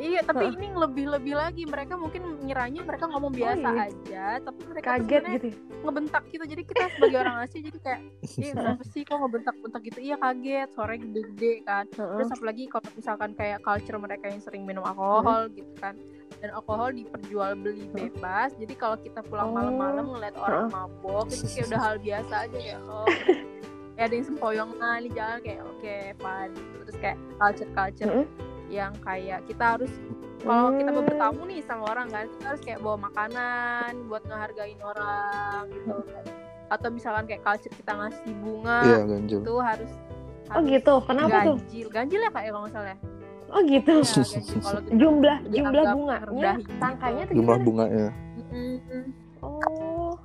iya 0.00 0.20
tapi 0.24 0.50
ini 0.50 0.72
lebih 0.72 1.04
lebih 1.06 1.34
lagi 1.36 1.62
mereka 1.62 1.94
mungkin 1.94 2.24
ngiranya 2.42 2.80
mereka 2.82 3.06
ngomong 3.06 3.30
biasa 3.30 3.68
iya. 3.70 3.86
aja 3.86 4.24
tapi 4.40 4.60
mereka 4.66 4.86
Kaget 4.98 5.22
gitu. 5.36 5.46
ya? 5.46 5.56
ngebentak 5.82 6.22
gitu 6.32 6.44
jadi 6.48 6.62
kita 6.64 6.82
sebagai 6.96 7.18
orang 7.22 7.36
Asia 7.44 7.60
jadi 7.60 7.78
kayak 7.78 8.00
iya 8.40 8.52
kenapa 8.58 8.82
sih 8.88 9.02
kok 9.04 9.18
ngebentak-bentak 9.20 9.82
gitu 9.84 9.98
iya 10.00 10.16
kaget 10.16 10.68
suaranya 10.74 11.00
gede-gede 11.06 11.52
kan 11.62 11.84
Heeh. 11.92 12.16
terus 12.18 12.30
apalagi 12.34 12.64
kalau 12.66 12.88
misalkan 12.96 13.30
kayak 13.36 13.58
culture 13.62 13.98
mereka 14.00 14.24
yang 14.26 14.40
sering 14.42 14.62
minum 14.64 14.82
alkohol 14.82 15.46
Hmm. 15.46 15.54
gitu 15.54 15.72
kan 15.78 15.94
dan 16.42 16.50
alkohol 16.52 16.90
diperjualbeli 16.90 17.86
bebas 17.88 18.50
jadi 18.56 18.74
kalau 18.74 18.96
kita 18.96 19.22
pulang 19.22 19.50
malam-malam 19.50 20.04
ngeliat 20.08 20.34
orang 20.36 20.66
mabok 20.68 21.26
itu 21.28 21.46
kayak 21.48 21.66
udah 21.68 21.80
hal 21.80 21.96
biasa 21.96 22.34
aja 22.44 22.58
ya 22.58 22.78
oh 22.90 23.06
kayak 23.92 24.04
ada 24.04 24.14
yang 24.14 24.26
sempoyongan 24.26 24.98
di 25.00 25.10
jalan 25.12 25.38
kayak 25.40 25.60
oke 25.62 25.94
fun 26.18 26.48
terus 26.82 26.96
kayak 26.98 27.18
culture 27.36 27.70
culture 27.72 28.10
Mm-mm. 28.10 28.26
yang 28.68 28.92
kayak 29.00 29.40
kita 29.46 29.64
harus 29.72 29.92
kalau 30.40 30.74
kita 30.74 30.90
mau 30.90 30.98
Hmm. 30.98 31.08
bertamu 31.08 31.42
nih 31.46 31.60
sama 31.62 31.84
orang 31.86 32.08
kan 32.08 32.26
kita 32.28 32.46
harus 32.48 32.62
kayak 32.62 32.80
bawa 32.80 32.98
makanan 33.00 33.90
buat 34.04 34.22
ngehargain 34.24 34.80
orang 34.82 35.70
gitu 35.70 35.94
atau 36.66 36.88
misalkan 36.88 37.24
kayak 37.24 37.42
culture 37.42 37.70
kita 37.70 37.92
ngasih 37.92 38.32
bunga 38.36 38.80
Iya, 38.82 38.98
ganjil. 39.06 39.40
itu 39.40 39.54
harus 39.56 39.92
Oh 40.50 40.60
gitu. 40.60 40.94
Kenapa 41.06 41.36
tuh? 41.46 41.56
ganjil 41.56 41.86
ganjil 41.88 42.20
ya 42.20 42.28
kak 42.28 42.42
ya 42.42 42.50
kalau 42.50 42.62
nggak 42.62 42.74
salah 42.74 42.90
ya 42.90 42.98
Oh 43.52 43.60
gitu. 43.68 43.94
Iya, 44.00 44.16
ganjil. 44.24 44.60
Kalau 44.64 44.80
gitu 44.80 44.96
jumlah 44.96 45.38
jumlah 45.52 45.70
bunganya 45.92 46.52
gitu. 46.56 46.72
tangkanya 46.80 47.22
tuh 47.28 47.34
Jumlah 47.36 47.58
bunganya. 47.60 48.08
Oh. 49.42 50.16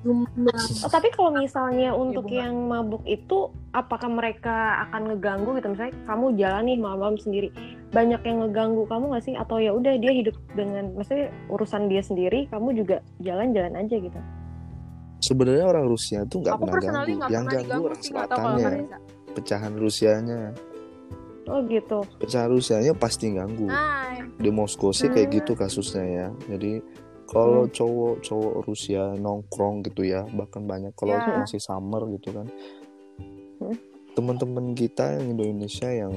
jumlah 0.00 0.56
Oh, 0.80 0.88
tapi 0.88 1.12
kalau 1.12 1.28
misalnya 1.36 1.92
untuk 1.92 2.24
bunga. 2.24 2.40
yang 2.40 2.56
mabuk 2.72 3.04
itu 3.04 3.52
apakah 3.76 4.08
mereka 4.08 4.80
akan 4.88 5.12
ngeganggu 5.12 5.60
gitu 5.60 5.76
misalnya 5.76 5.92
kamu 6.08 6.26
jalan 6.40 6.62
nih 6.64 6.78
malam-malam 6.80 7.20
sendiri 7.20 7.52
banyak 7.92 8.16
yang 8.24 8.40
ngeganggu 8.40 8.88
kamu 8.88 9.12
nggak 9.12 9.24
sih 9.28 9.36
atau 9.36 9.60
ya 9.60 9.76
udah 9.76 10.00
dia 10.00 10.12
hidup 10.16 10.32
dengan 10.56 10.96
maksudnya 10.96 11.28
urusan 11.52 11.92
dia 11.92 12.00
sendiri 12.00 12.48
kamu 12.48 12.80
juga 12.80 13.04
jalan-jalan 13.20 13.76
aja 13.76 13.96
gitu 14.00 14.20
Sebenarnya 15.20 15.68
orang 15.68 15.84
Rusia 15.84 16.24
tuh 16.24 16.40
nggak 16.40 16.56
pernah 16.56 16.80
ganggu. 16.80 17.28
Yang 17.28 17.44
pernah 17.44 17.60
ganggu 17.68 17.82
orang 17.84 18.00
selatannya. 18.00 18.70
Pecahan 19.36 19.72
Rusianya. 19.76 20.40
Oh 21.46 21.60
gitu 21.64 21.98
Pecahan 22.18 22.48
Rusianya 22.48 22.92
pasti 22.92 23.30
ganggu. 23.30 23.64
nah 23.64 24.12
Di 24.36 24.48
Moskow 24.48 24.90
sih 24.90 25.08
kayak 25.08 25.28
Hmm. 25.28 25.36
gitu 25.40 25.52
kasusnya 25.54 26.04
ya. 26.04 26.28
Jadi 26.48 26.80
kalau 27.24 27.64
cowok-cowok 27.64 28.66
Rusia 28.66 29.14
nongkrong 29.14 29.86
gitu 29.86 30.02
ya, 30.02 30.26
bahkan 30.30 30.66
banyak 30.66 30.90
kalau 30.92 31.14
Ya. 31.14 31.38
masih 31.38 31.58
summer 31.58 32.02
gitu 32.10 32.34
kan. 32.34 32.46
Hmm. 33.60 33.76
Teman-teman 34.10 34.74
kita 34.74 35.16
yang 35.16 35.38
Indonesia 35.38 35.86
yang 35.86 36.10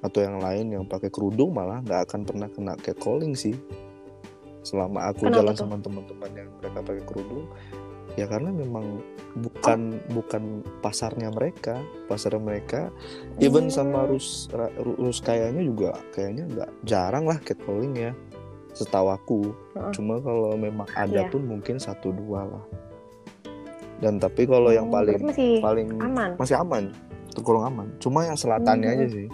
atau 0.00 0.18
yang 0.18 0.42
lain 0.42 0.66
yang 0.72 0.84
pakai 0.84 1.08
kerudung 1.08 1.54
malah 1.54 1.78
nggak 1.80 2.10
akan 2.10 2.20
pernah 2.26 2.48
kena 2.48 2.74
catcalling 2.76 3.32
sih. 3.32 3.54
Selama 4.60 5.08
aku 5.08 5.24
Kenapa 5.24 5.36
jalan 5.40 5.54
tuh? 5.54 5.60
sama 5.62 5.76
teman-teman 5.78 6.30
yang 6.34 6.48
mereka 6.58 6.78
pakai 6.82 7.04
kerudung, 7.06 7.44
ya 8.18 8.26
karena 8.26 8.50
memang 8.50 8.98
bukan 9.30 9.94
bukan 10.10 10.42
pasarnya 10.82 11.30
mereka, 11.30 11.78
pasar 12.10 12.34
mereka 12.36 12.90
even 13.38 13.70
sama 13.70 14.02
Hmm. 14.02 14.14
Rus 14.14 14.50
Rus 14.98 15.22
kayaknya 15.22 15.62
juga 15.62 15.94
kayaknya 16.10 16.50
nggak 16.50 16.70
jarang 16.82 17.30
lah 17.30 17.38
catcalling 17.38 17.94
ya 17.94 18.12
setahu 18.70 19.10
aku 19.10 19.40
Heeh. 19.74 19.92
cuma 19.94 20.18
kalau 20.18 20.54
memang 20.54 20.86
ada 20.94 21.26
Iya. 21.26 21.30
pun 21.30 21.42
mungkin 21.42 21.78
satu 21.78 22.10
dua 22.10 22.46
lah 22.46 22.64
dan 23.98 24.18
tapi 24.18 24.46
kalau 24.46 24.70
yang 24.70 24.86
Oh, 24.88 24.94
paling 24.94 25.20
masih 25.22 25.58
paling 25.58 25.88
aman 25.98 26.30
masih 26.38 26.56
aman 26.58 26.94
tergolong 27.34 27.66
aman 27.66 27.86
cuma 27.98 28.26
yang 28.26 28.38
selatannya 28.38 28.86
Hmm. 28.88 28.96
aja 28.98 29.06
sih 29.10 29.28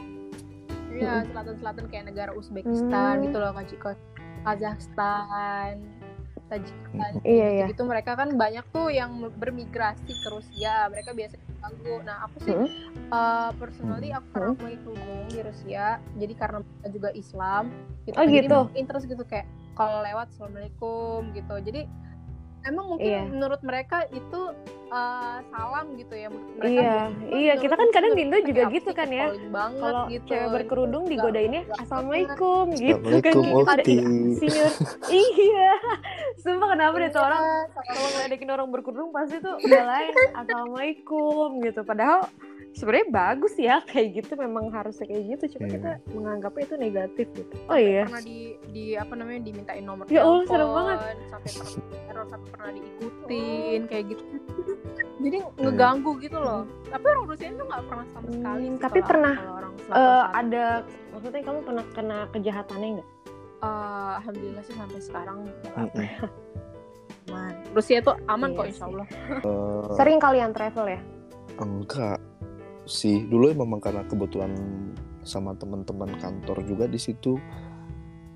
Iya, 0.97 1.29
selatan-selatan 1.29 1.93
kayak 1.93 2.05
negara 2.09 2.33
Uzbekistan 2.33 3.21
Hmm. 3.21 3.25
gitu 3.29 3.37
loh. 3.37 3.53
Kazakhstan, 4.47 5.77
Tajikistan, 6.47 7.19
Iya, 7.27 7.47
iya. 7.59 7.67
gitu 7.67 7.83
mereka 7.83 8.15
kan 8.15 8.31
banyak 8.39 8.63
tuh 8.71 8.87
yang 8.95 9.19
bermigrasi 9.35 10.15
ke 10.15 10.29
Rusia. 10.31 10.87
Mereka 10.87 11.11
biasa 11.11 11.35
diganggu. 11.43 11.95
Nah, 12.07 12.17
aku 12.23 12.37
sih 12.47 12.55
Mm-mm. 12.55 12.71
uh, 13.11 13.51
personally 13.59 14.15
aku 14.15 14.27
pernah 14.31 14.55
Mm-mm. 14.55 14.63
pakai 14.63 14.79
kerudung 14.87 15.27
di 15.27 15.41
Rusia. 15.43 15.87
Jadi 16.15 16.35
karena 16.39 16.59
mereka 16.63 16.89
juga 16.95 17.11
Islam, 17.19 17.65
gitu. 18.07 18.15
Oh, 18.15 18.23
Jadi 18.23 18.47
gitu. 18.47 18.61
interest 18.79 19.05
gitu 19.11 19.25
kayak 19.27 19.47
kalau 19.75 20.07
lewat 20.07 20.31
assalamualaikum 20.31 21.35
gitu. 21.35 21.55
Jadi 21.67 21.81
emang 22.67 22.87
mungkin 22.91 23.07
Iya. 23.07 23.23
menurut 23.27 23.61
mereka 23.63 24.05
itu 24.11 24.41
uh, 24.89 25.39
salam 25.49 25.95
gitu 25.95 26.13
ya 26.13 26.29
menurut 26.29 26.55
mereka. 26.57 26.71
Iya, 26.71 26.97
iya, 27.33 27.53
kita 27.57 27.75
kan 27.75 27.89
kadang 27.91 28.13
menurut 28.13 28.19
di 28.19 28.23
Indo 28.23 28.39
juga 28.43 28.63
gitu 28.69 28.91
kan 28.91 29.09
ya. 29.09 29.27
kalau 29.79 30.03
gitu. 30.09 30.27
cewek 30.27 30.49
berkerudung 30.53 31.05
digodainnya 31.07 31.63
assalamualaikum 31.79 32.65
gitu 32.75 33.15
kan 33.21 33.33
Kayak 33.33 33.69
ada 33.69 33.85
senior 34.37 34.73
iya 35.09 35.73
sumpah 36.37 36.69
kenapa 36.71 36.95
deh 36.97 37.09
tuh 37.09 37.17
Iya, 37.17 37.27
orang 37.27 37.43
kalau 37.77 38.09
ngeledekin 38.13 38.51
orang 38.51 38.69
berkerudung 38.69 39.11
pasti 39.11 39.37
tuh 39.39 39.55
belain 39.61 40.15
assalamualaikum 40.35 41.49
gitu 41.63 41.81
padahal 41.83 42.27
sebenarnya 42.77 43.09
bagus 43.09 43.55
ya 43.57 43.81
kayak 43.91 44.09
gitu. 44.15 44.33
Memang 44.37 44.69
harusnya 44.69 45.07
kayak 45.07 45.25
gitu 45.33 45.57
cuma 45.57 45.65
Iya. 45.65 45.73
kita 45.73 45.91
menganggapnya 46.13 46.63
itu 46.63 46.77
negatif 46.77 47.27
gitu. 47.33 47.55
Oh 47.65 47.73
Sampai 47.73 47.83
iya 47.83 48.05
pernah 48.05 48.23
di 48.23 48.39
di 48.69 48.85
apa 48.93 49.13
namanya 49.13 49.41
dimintain 49.43 49.83
nomor 49.83 50.05
Ya 50.07 50.21
Allah, 50.21 50.45
serem 50.45 50.69
banget. 50.69 50.99
sampai 51.27 51.51
pernah 51.51 51.73
teror 52.07 52.27
sampai 52.27 52.49
pernah 52.51 52.71
diikutin 52.71 53.81
kayak 53.87 54.05
gitu. 54.07 54.23
Jadi 55.27 55.37
ngeganggu 55.57 56.13
gitu 56.21 56.39
loh. 56.39 56.63
Tapi 56.87 57.05
orang 57.05 57.25
Rusia 57.27 57.49
itu 57.49 57.65
nggak 57.65 57.83
pernah 57.83 58.07
sama 58.07 58.29
sekali 58.29 58.45
Hmm, 58.63 58.71
sih 58.71 58.79
tapi 58.79 58.99
kalau- 58.99 59.09
pernah, 59.09 59.35
kalau 59.35 59.55
orang 59.57 59.73
Eh, 59.77 59.83
selatan 59.87 60.35
ada 60.37 60.65
maksudnya 61.11 61.41
kamu 61.43 61.59
pernah 61.63 61.85
kena 61.91 62.19
kejahatannya 62.31 62.89
nggak? 62.95 63.09
Eh, 63.57 64.11
alhamdulillah 64.15 64.63
sih 64.63 64.75
sampai 64.75 65.01
sekarang 65.01 65.37
nggak 65.43 65.75
aman. 67.27 67.53
Rusia 67.73 67.99
tuh 68.01 68.17
aman 68.27 68.49
Iya 68.49 68.57
kok 68.57 68.67
insya 68.67 68.85
Allah. 68.87 69.07
Eh, 69.43 69.87
sering 69.95 70.19
kalian 70.19 70.51
travel 70.53 70.87
ya? 70.89 71.01
enggak 71.57 72.21
sih 72.87 73.23
dulu 73.23 73.51
memang 73.53 73.79
karena 73.79 74.03
kebetulan 74.03 74.55
sama 75.21 75.53
teman-teman 75.53 76.15
kantor 76.17 76.63
juga 76.63 76.87
di 76.87 76.97
situ 76.97 77.35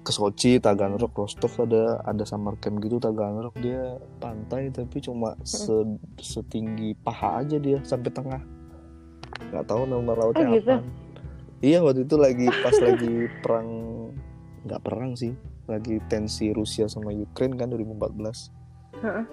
ke 0.01 0.11
Sochi, 0.11 0.57
Taganrog, 0.57 1.13
Rostov 1.13 1.53
ada 1.61 2.01
ada 2.03 2.25
summer 2.25 2.57
camp 2.57 2.81
gitu 2.81 2.97
Taganrog 2.97 3.53
dia 3.55 3.95
pantai 4.17 4.69
tapi 4.69 4.99
cuma 4.99 5.37
se- 5.41 5.87
setinggi 6.17 6.97
paha 6.99 7.41
aja 7.41 7.57
dia 7.57 7.79
sampai 7.81 8.11
tengah 8.11 8.43
nggak 9.47 9.65
tahu 9.65 9.85
nama 9.85 10.13
lautnya 10.15 10.47
Oh, 10.47 10.55
gitu? 10.55 10.73
apa 10.73 10.85
Iya 11.61 11.85
waktu 11.85 12.09
itu 12.09 12.17
lagi 12.17 12.49
pas 12.65 12.73
lagi 12.87 13.15
perang 13.39 13.69
nggak 14.61 14.81
perang 14.81 15.13
sih, 15.13 15.37
lagi 15.65 16.01
tensi 16.09 16.49
Rusia 16.51 16.89
sama 16.89 17.13
Ukraine 17.13 17.53
kan 17.55 17.69
2014. 17.69 18.49
Heeh. 18.99 19.25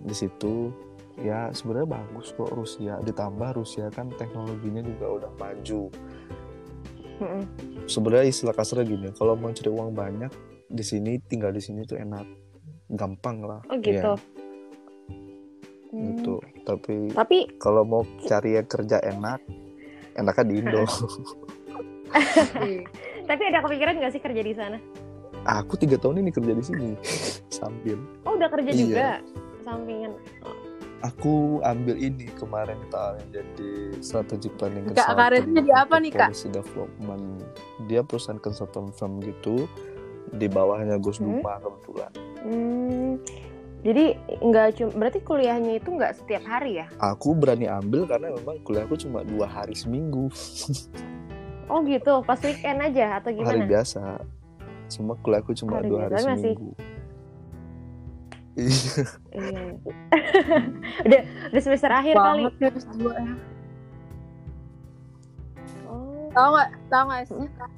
Di 0.00 0.14
situ 0.14 0.70
ya 1.16 1.48
sebenarnya 1.50 1.88
bagus 1.92 2.32
kok 2.32 2.50
Rusia. 2.50 3.00
Ditambah 3.00 3.56
Rusia 3.56 3.88
kan 3.88 4.12
teknologinya 4.12 4.80
juga 4.80 5.06
udah 5.22 5.30
maju. 5.34 5.82
Mm-mm. 7.16 7.42
Sebenarnya 7.86 8.28
istilah 8.28 8.52
kasarnya 8.52 8.84
gini, 8.84 9.08
kalau 9.12 9.32
mau 9.34 9.48
cari 9.48 9.70
uang 9.70 9.92
banyak 9.92 10.28
di 10.66 10.84
sini 10.84 11.16
tinggal 11.22 11.48
di 11.48 11.62
sini 11.62 11.82
tuh 11.82 11.96
enak, 11.96 12.26
gampang 12.90 13.40
lah. 13.40 13.60
Oh 13.66 13.78
gitu. 13.78 14.12
Iya, 14.12 14.34
Hmm. 15.86 16.18
gitu. 16.18 16.42
Tapi 16.66 17.14
Tapi 17.14 17.38
kalau 17.56 17.86
mau 17.86 18.02
cari 18.20 18.58
yang 18.58 18.66
kerja 18.66 19.00
enak, 19.00 19.40
enaknya 20.12 20.44
di 20.44 20.54
Indo. 20.58 20.82
tapi 23.30 23.42
ada 23.44 23.58
kepikiran 23.62 23.94
nggak 23.96 24.12
sih 24.12 24.20
kerja 24.20 24.42
di 24.42 24.52
sana? 24.52 24.78
Aku 25.46 25.78
tiga 25.78 25.94
tahun 25.96 26.20
ini 26.20 26.34
kerja 26.34 26.52
di 26.52 26.60
sini 26.60 26.88
sambil. 27.54 27.96
Oh 28.26 28.34
udah 28.34 28.50
kerja 28.50 28.70
Iya. 28.70 28.76
juga 28.76 29.06
sampingan. 29.62 30.12
Aku 31.02 31.60
ambil 31.60 31.94
ini 31.94 32.24
kemarin 32.34 32.80
tak 32.88 33.20
yang 33.20 33.28
jadi 33.34 33.70
strategic 34.00 34.56
planning 34.56 34.88
Kak, 34.88 35.12
karirnya 35.12 35.60
jadi 35.60 35.72
apa 35.76 35.94
nih, 35.98 36.10
Kak? 36.10 36.30
development. 36.48 37.44
Dia 37.84 38.00
perusahaan 38.00 38.38
consultant 38.38 38.90
firm 38.92 39.20
gitu 39.20 39.68
di 40.32 40.48
bawahnya 40.48 40.96
Gus 40.96 41.20
Hmm? 41.20 41.38
Duma 41.38 41.60
kebetulan. 41.60 42.12
Hmm. 42.40 43.12
Jadi 43.84 44.04
nggak 44.40 44.68
cuma 44.74 44.90
berarti 44.96 45.18
kuliahnya 45.20 45.72
itu 45.76 45.88
nggak 45.90 46.12
setiap 46.16 46.42
hari 46.42 46.80
ya? 46.80 46.86
Aku 46.98 47.36
berani 47.36 47.68
ambil 47.68 48.02
karena 48.04 48.32
memang 48.32 48.58
kuliahku 48.60 48.98
cuma 48.98 49.22
dua 49.22 49.46
hari 49.46 49.76
seminggu, 49.76 50.26
Oh 51.70 51.82
gitu, 51.82 52.22
pas 52.22 52.38
weekend 52.40 52.78
aja 52.80 53.18
atau 53.18 53.30
hari 53.30 53.62
gimana? 53.62 53.66
biasa. 53.68 54.02
Semua 54.86 55.14
kuliahku 55.16 55.50
cuma 55.52 55.78
Hari 55.78 55.86
dua 55.86 55.98
hari 56.00 56.12
biasa 56.14 56.28
masih- 56.28 56.54
seminggu. 56.54 56.70
Iya. 58.56 59.04
Iya. 59.32 59.64
udah 61.06 61.20
udah 61.52 61.62
semester 61.62 61.90
akhir 61.92 62.14
kali. 62.14 62.42
banget 62.48 62.54
ya 62.56 62.68
S2 62.74 63.00
ya. 63.12 63.34
Oh. 65.86 66.28
Tahu 66.32 66.48
nggak? 66.50 66.68
Tahu 66.88 67.02
nggak 67.04 67.22
sih 67.26 67.48
Kak? 67.54 67.70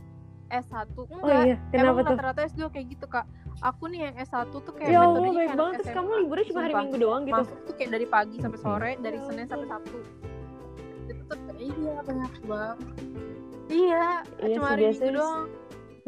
S1 0.48 0.88
Oh 0.96 1.04
enggak. 1.20 1.42
iya, 1.44 1.56
kenapa 1.68 1.84
Emang 1.92 1.96
tuh? 2.00 2.14
rata-rata 2.16 2.40
S2 2.48 2.62
kayak 2.72 2.86
gitu, 2.88 3.04
Kak. 3.04 3.26
Aku 3.60 3.84
nih 3.90 4.00
yang 4.08 4.14
S1 4.16 4.48
tuh 4.48 4.62
kayak 4.72 4.88
Ya 4.88 5.00
Allah, 5.02 5.20
baik 5.20 5.34
kayak 5.36 5.58
banget. 5.58 5.74
Terus 5.76 5.90
kamu 5.92 6.08
liburnya 6.24 6.44
cuma 6.48 6.60
hari. 6.62 6.74
Minggu 6.78 6.96
doang 6.96 7.22
gitu. 7.26 7.36
Masuk 7.36 7.58
tuh 7.66 7.74
kayak 7.76 7.90
dari 7.92 8.06
pagi 8.06 8.36
sampai 8.38 8.58
sore, 8.58 8.90
dari 9.02 9.18
Senin 9.28 9.44
sampai 9.44 9.66
Sabtu. 9.68 9.98
Itu 11.04 11.22
tuh 11.26 11.38
kayak, 11.44 11.58
iya 11.60 11.94
banyak 12.00 12.32
banget. 12.46 12.78
Iya, 13.68 14.06
Iya 14.40 14.54
cuma 14.56 14.68
hari 14.72 14.82
Minggu 14.88 15.10
doang. 15.12 15.44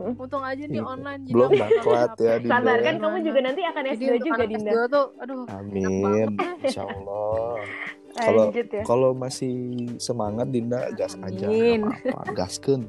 Untung 0.01 0.41
aja 0.41 0.63
nih 0.63 0.77
Iya. 0.77 0.85
online. 0.85 1.23
jadi 1.23 1.35
Belum 1.35 1.51
baklat 1.53 1.81
capek. 2.11 2.23
ya, 2.23 2.35
Dinda. 2.39 2.53
Sabar 2.53 2.79
kan 2.81 2.95
kamu 2.97 3.17
juga 3.21 3.41
nanti 3.43 3.61
akan 3.63 3.83
Jadi 3.83 3.95
S2 3.97 4.09
untuk 4.11 4.27
juga 4.27 4.43
Dinda. 4.45 4.71
S2 4.71 4.79
tuh, 4.87 5.07
aduh, 5.17 5.43
Amin, 5.51 6.01
banget. 6.01 6.29
Insya 6.63 6.85
Allah. 6.85 7.55
Kalau- 8.21 8.51
ya. 8.51 8.83
Kalau 8.83 9.11
masih 9.13 9.55
semangat 9.97 10.47
Dinda 10.49 10.81
gas 10.93 11.15
aja, 11.17 11.47
Amin. 11.47 11.87
nggak 11.87 12.11
apa-apa, 12.11 12.33
gaskeun. 12.35 12.83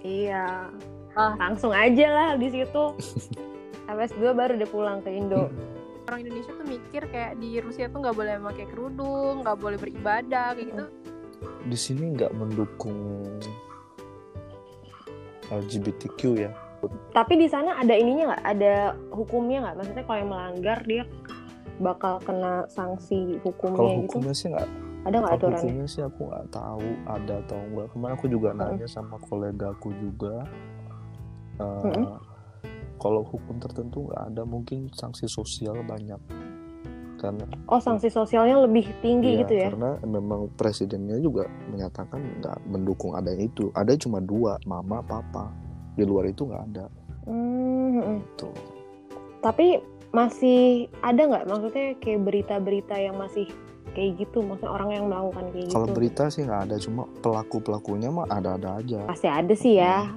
Iya. 0.00 0.72
Ah. 1.14 1.32
Langsung 1.36 1.70
aja 1.70 2.06
lah 2.06 2.28
di 2.34 2.48
situ. 2.48 2.84
Habis 3.86 4.10
S2 4.12 4.32
baru 4.32 4.56
dia 4.56 4.66
pulang 4.66 4.98
ke 4.98 5.10
Indo. 5.10 5.52
Orang 6.04 6.20
Indonesia 6.20 6.52
tuh 6.52 6.66
mikir 6.66 7.06
kayak 7.06 7.36
di 7.36 7.60
Rusia 7.60 7.88
tuh 7.88 8.00
nggak 8.00 8.12
boleh 8.12 8.36
pakai 8.42 8.66
kerudung, 8.66 9.40
nggak 9.40 9.56
boleh 9.56 9.76
beribadah 9.76 10.52
kayak 10.52 10.68
gitu. 10.68 10.84
Di 11.64 11.76
sini 11.76 12.12
nggak 12.12 12.32
mendukung 12.32 13.24
LGBTQ 15.50 16.20
ya. 16.38 16.52
Tapi 17.10 17.40
di 17.40 17.48
sana 17.48 17.80
ada 17.80 17.96
ininya 17.96 18.32
nggak? 18.32 18.44
Ada 18.44 18.74
hukumnya 19.10 19.64
nggak? 19.64 19.76
Maksudnya 19.80 20.04
kalau 20.04 20.18
yang 20.20 20.30
melanggar 20.30 20.78
dia 20.84 21.02
bakal 21.80 22.20
kena 22.20 22.68
sanksi 22.68 23.34
Kalau 23.34 23.44
hukumnya 23.44 23.92
gitu? 24.04 24.20
hukumnya 24.20 24.34
sih 24.36 24.48
nggak, 24.52 24.68
Ada 25.04 25.16
nggak 25.16 25.32
kalau 25.32 25.40
aturannya? 25.40 25.58
hukumnya 25.64 25.86
sih 25.88 26.02
aku 26.04 26.20
nggak 26.28 26.46
tahu 26.52 26.88
ada 27.08 27.34
atau 27.40 27.58
enggak. 27.58 27.86
Kemarin 27.90 28.14
aku 28.14 28.26
juga 28.28 28.48
nanya 28.52 28.86
sama 28.86 29.16
kolega 29.24 29.66
aku 29.72 29.88
juga. 29.96 30.44
eh, 31.54 31.82
Mm-mm. 31.88 32.06
Kalau 32.94 33.20
hukum 33.26 33.56
tertentu 33.58 34.06
nggak 34.08 34.22
ada, 34.32 34.42
mungkin 34.44 34.88
sanksi 34.92 35.26
sosial 35.26 35.82
banyak. 35.84 36.20
Karena 37.24 37.44
Oh 37.72 37.80
sanksi 37.80 38.12
sosialnya 38.12 38.60
lebih 38.60 38.92
tinggi 39.00 39.40
Iya, 39.40 39.40
gitu 39.46 39.54
ya? 39.56 39.68
Karena 39.72 39.90
memang 40.04 40.52
presidennya 40.60 41.16
juga 41.24 41.48
menyatakan 41.72 42.20
nggak 42.44 42.56
mendukung 42.68 43.16
ada 43.16 43.32
itu. 43.32 43.72
Ada 43.72 43.96
cuma 43.96 44.20
dua, 44.20 44.60
mama, 44.68 45.00
papa. 45.00 45.48
Di 45.96 46.04
luar 46.04 46.28
itu 46.28 46.44
nggak 46.44 46.62
ada. 46.74 46.86
Hmm, 47.24 47.96
mm-mm. 47.96 48.18
Tuh. 48.36 48.52
Tapi 49.40 49.80
masih 50.12 50.92
ada 51.00 51.24
nggak? 51.24 51.44
Maksudnya 51.48 51.86
kayak 51.98 52.20
berita-berita 52.22 52.94
yang 53.00 53.16
masih 53.16 53.48
kayak 53.96 54.20
gitu? 54.20 54.44
Maksudnya 54.44 54.72
orang 54.74 54.90
yang 54.92 55.04
melakukan 55.08 55.44
kayak 55.54 55.64
gitu? 55.70 55.74
Kalau 55.74 55.88
berita 55.88 56.22
sih 56.28 56.42
nggak 56.44 56.62
ada, 56.68 56.76
cuma 56.76 57.02
pelaku 57.24 57.56
pelakunya 57.64 58.08
mah 58.12 58.28
ada-ada 58.28 58.78
aja. 58.82 59.00
Pasti 59.08 59.28
ada 59.30 59.54
sih 59.56 59.80
ya. 59.80 60.12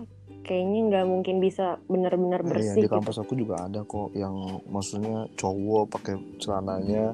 Kayaknya 0.47 0.79
nggak 0.87 1.05
mungkin 1.11 1.35
bisa 1.43 1.75
benar-benar 1.91 2.39
Iya, 2.39 2.49
bersih. 2.55 2.79
di 2.79 2.87
gitu. 2.87 2.95
kampus 2.95 3.19
aku 3.19 3.35
juga 3.35 3.67
ada 3.67 3.83
kok 3.83 4.15
yang 4.15 4.31
maksudnya 4.71 5.27
cowok 5.35 5.83
pakai 5.91 6.15
celananya 6.39 7.11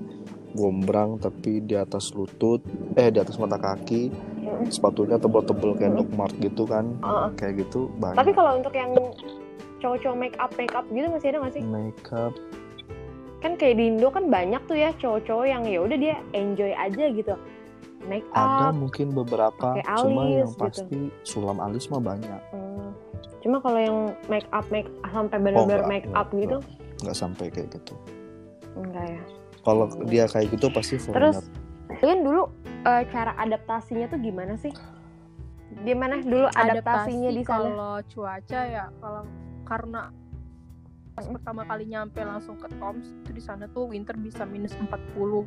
gombrang 0.53 1.17
tapi 1.17 1.65
di 1.65 1.73
atas 1.73 2.13
lutut, 2.13 2.61
eh 2.93 3.09
di 3.09 3.17
atas 3.17 3.41
mata 3.41 3.57
kaki, 3.57 4.13
Mm-mm. 4.13 4.69
sepatunya 4.69 5.17
tebel-tebel 5.17 5.73
kayak 5.73 5.97
Doc 5.97 6.09
Mart 6.13 6.35
gitu 6.37 6.69
kan, 6.69 6.93
Heeh. 7.01 7.29
kayak 7.41 7.53
gitu 7.65 7.89
banyak. 7.97 8.21
Tapi 8.21 8.31
kalau 8.37 8.61
untuk 8.61 8.73
yang 8.77 8.93
cowok-cowok 9.81 10.15
make 10.15 10.37
up 10.37 10.53
make 10.53 10.71
up 10.71 10.85
gitu 10.93 11.09
masih 11.09 11.33
ada 11.33 11.37
nggak 11.41 11.53
sih? 11.57 11.63
makeup 11.65 12.31
Kan 13.41 13.59
kayak 13.59 13.75
di 13.75 13.91
Indo 13.91 14.07
kan 14.07 14.31
banyak 14.31 14.61
tuh 14.71 14.77
ya 14.79 14.95
cowok-cowok 14.95 15.43
yang 15.43 15.67
ya 15.67 15.79
udah 15.83 15.97
dia 15.99 16.15
enjoy 16.31 16.71
aja 16.71 17.05
gitu. 17.11 17.35
Make 18.07 18.23
ada 18.31 18.71
up. 18.71 18.75
mungkin 18.75 19.11
beberapa, 19.11 19.79
cuma 19.99 20.27
yang 20.27 20.47
gitu. 20.47 20.59
pasti 20.59 20.99
sulam 21.23 21.59
alis 21.59 21.87
mah 21.91 21.99
banyak. 21.99 22.41
Hmm. 22.51 22.82
Cuma 23.43 23.59
kalau 23.59 23.75
yang 23.75 23.97
make 24.31 24.47
up 24.55 24.63
make 24.71 24.87
sampai 25.11 25.35
benar-benar 25.37 25.83
enggak, 25.83 25.91
make 25.91 26.07
enggak, 26.07 26.23
up 26.23 26.27
gitu 26.31 26.57
nggak 27.03 27.17
sampai 27.19 27.45
kayak 27.51 27.67
gitu. 27.75 27.93
enggak 28.79 29.19
ya. 29.19 29.23
Kalau 29.63 29.85
Hmm. 29.91 30.07
dia 30.07 30.25
kayak 30.27 30.47
gitu 30.55 30.67
pasti 30.71 30.95
Terus 30.95 31.43
kalian 31.99 32.23
dulu 32.23 32.41
eh, 32.83 33.03
cara 33.11 33.31
adaptasinya 33.35 34.07
tuh 34.07 34.19
gimana 34.19 34.55
sih? 34.55 34.71
Gimana 35.83 36.23
dulu 36.23 36.47
adaptasinya 36.47 37.29
Adaptasi 37.31 37.37
di 37.39 37.43
sana? 37.43 37.59
kalau 37.67 37.95
cuaca 38.07 38.61
ya 38.63 38.85
kalau 39.03 39.23
karena 39.63 40.01
pas 41.13 41.29
pertama 41.29 41.61
kali 41.61 41.85
nyampe 41.85 42.17
langsung 42.25 42.57
ke 42.57 42.65
Toms 42.81 43.05
itu 43.05 43.29
di 43.37 43.43
sana 43.43 43.69
tuh 43.69 43.93
winter 43.93 44.17
bisa 44.17 44.49
minus 44.49 44.73
40 44.73 44.89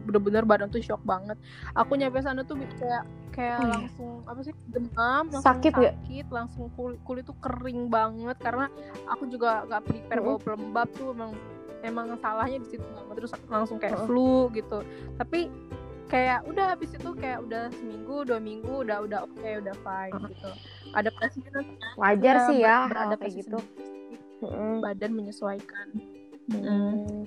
bener-bener 0.07 0.47
badan 0.47 0.71
tuh 0.71 0.79
shock 0.79 1.03
banget 1.03 1.35
aku 1.75 1.99
nyampe 1.99 2.23
sana 2.23 2.47
tuh 2.47 2.55
kayak 2.79 3.03
kayak 3.35 3.59
Oh, 3.59 3.67
iya. 3.67 3.75
langsung 3.83 4.13
apa 4.31 4.41
sih 4.47 4.55
demam 4.71 5.25
langsung 5.27 5.43
Sakit 5.43 5.73
sakit 5.75 6.27
langsung 6.31 6.65
kulit 6.79 7.03
kulit 7.03 7.25
tuh 7.27 7.35
kering 7.43 7.91
banget 7.91 8.39
karena 8.39 8.71
aku 9.11 9.27
juga 9.27 9.67
gak 9.67 9.83
prepare 9.91 10.23
Mm-mm. 10.23 10.39
bawa 10.39 10.45
pelembab 10.47 10.89
tuh 10.95 11.11
emang 11.11 11.33
emang 11.83 12.07
salahnya 12.23 12.63
di 12.63 12.69
situ 12.71 12.87
banget 12.95 13.15
terus 13.19 13.33
langsung 13.51 13.77
kayak 13.83 13.99
Mm-mm. 13.99 14.07
flu 14.07 14.47
gitu 14.55 14.87
tapi 15.19 15.51
kayak 16.07 16.47
udah 16.47 16.79
habis 16.79 16.95
itu 16.95 17.11
kayak 17.19 17.43
udah 17.43 17.67
seminggu 17.75 18.23
dua 18.23 18.39
minggu 18.39 18.87
udah 18.87 19.03
udah 19.03 19.27
oke 19.27 19.43
udah 19.43 19.75
fine 19.83 20.15
gitu 20.31 20.51
adaptasinya 20.95 21.51
nanti 21.59 21.75
Wajar 21.99 22.37
ya, 22.39 22.47
sih 22.47 22.59
ya 22.63 22.77
kayak 23.19 23.35
gitu. 23.43 23.59
sendiri. 23.59 23.96
Mm-mm. 24.39 24.81
badan 24.81 25.13
menyesuaikan 25.13 25.89
Hmm. 26.47 27.27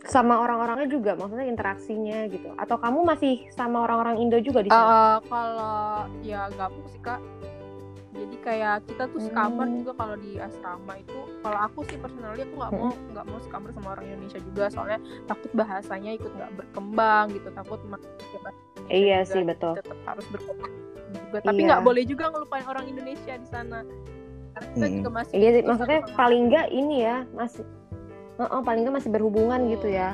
Sama 0.00 0.40
orang-orangnya 0.40 0.88
juga, 0.88 1.12
maksudnya 1.12 1.44
interaksinya 1.44 2.24
gitu. 2.26 2.48
Atau 2.56 2.80
kamu 2.80 3.04
masih 3.04 3.44
sama 3.52 3.84
orang-orang 3.84 4.16
Indo 4.16 4.40
juga 4.40 4.64
di 4.64 4.72
sana? 4.72 4.88
Eh, 4.88 5.18
kalau 5.28 5.76
ya 6.24 6.48
gabung 6.50 6.88
sih 6.88 6.96
kak 6.98 7.20
jadi 8.08 8.36
kayak 8.40 8.76
kita 8.88 9.04
tuh 9.06 9.20
sekamar 9.20 9.68
Hmm. 9.68 9.78
juga 9.78 9.92
kalau 9.94 10.16
di 10.16 10.40
asrama 10.40 10.96
itu 10.96 11.12
kalau 11.38 11.58
aku 11.60 11.84
sih 11.84 12.00
personally 12.00 12.40
aku 12.40 12.54
nggak 12.56 12.72
mau 12.72 12.88
nggak 13.12 13.24
mau 13.28 13.38
sekamar 13.38 13.68
sama 13.70 13.88
orang 13.92 14.04
Indonesia 14.08 14.40
juga 14.40 14.64
soalnya 14.66 14.98
takut 15.28 15.50
bahasanya 15.52 16.10
ikut 16.16 16.32
nggak 16.32 16.50
berkembang 16.56 17.24
gitu 17.30 17.48
takut 17.52 17.78
masuk 17.84 18.08
ke 18.10 18.36
bahasa 18.40 18.58
Indonesia 18.80 18.96
Iya 18.96 19.18
juga, 19.20 19.28
sih, 19.28 19.42
betul. 19.44 19.72
tetap 19.76 19.98
harus 20.02 20.26
berkembang 20.32 20.72
juga 21.06 21.38
tapi 21.44 21.54
Iya. 21.54 21.66
nggak 21.68 21.82
boleh 21.84 22.02
juga 22.02 22.24
ngelupain 22.26 22.66
orang 22.66 22.84
Indonesia 22.88 23.34
di 23.36 23.46
sana 23.46 23.78
karena 24.58 24.68
kita 24.74 24.84
Mm-mm. 24.84 24.96
juga 24.98 25.10
masih 25.14 25.34
Iya 25.34 25.50
maksudnya 25.62 26.00
sama 26.02 26.16
paling 26.16 26.42
enggak 26.48 26.66
ini 26.70 26.96
ya, 27.00 27.16
masih 27.32 27.64
Oh, 28.38 28.62
paling 28.62 28.80
enggak 28.82 28.96
masih 28.98 29.10
berhubungan 29.10 29.60
Betul. 29.60 29.72
gitu 29.74 29.88
ya. 29.90 30.10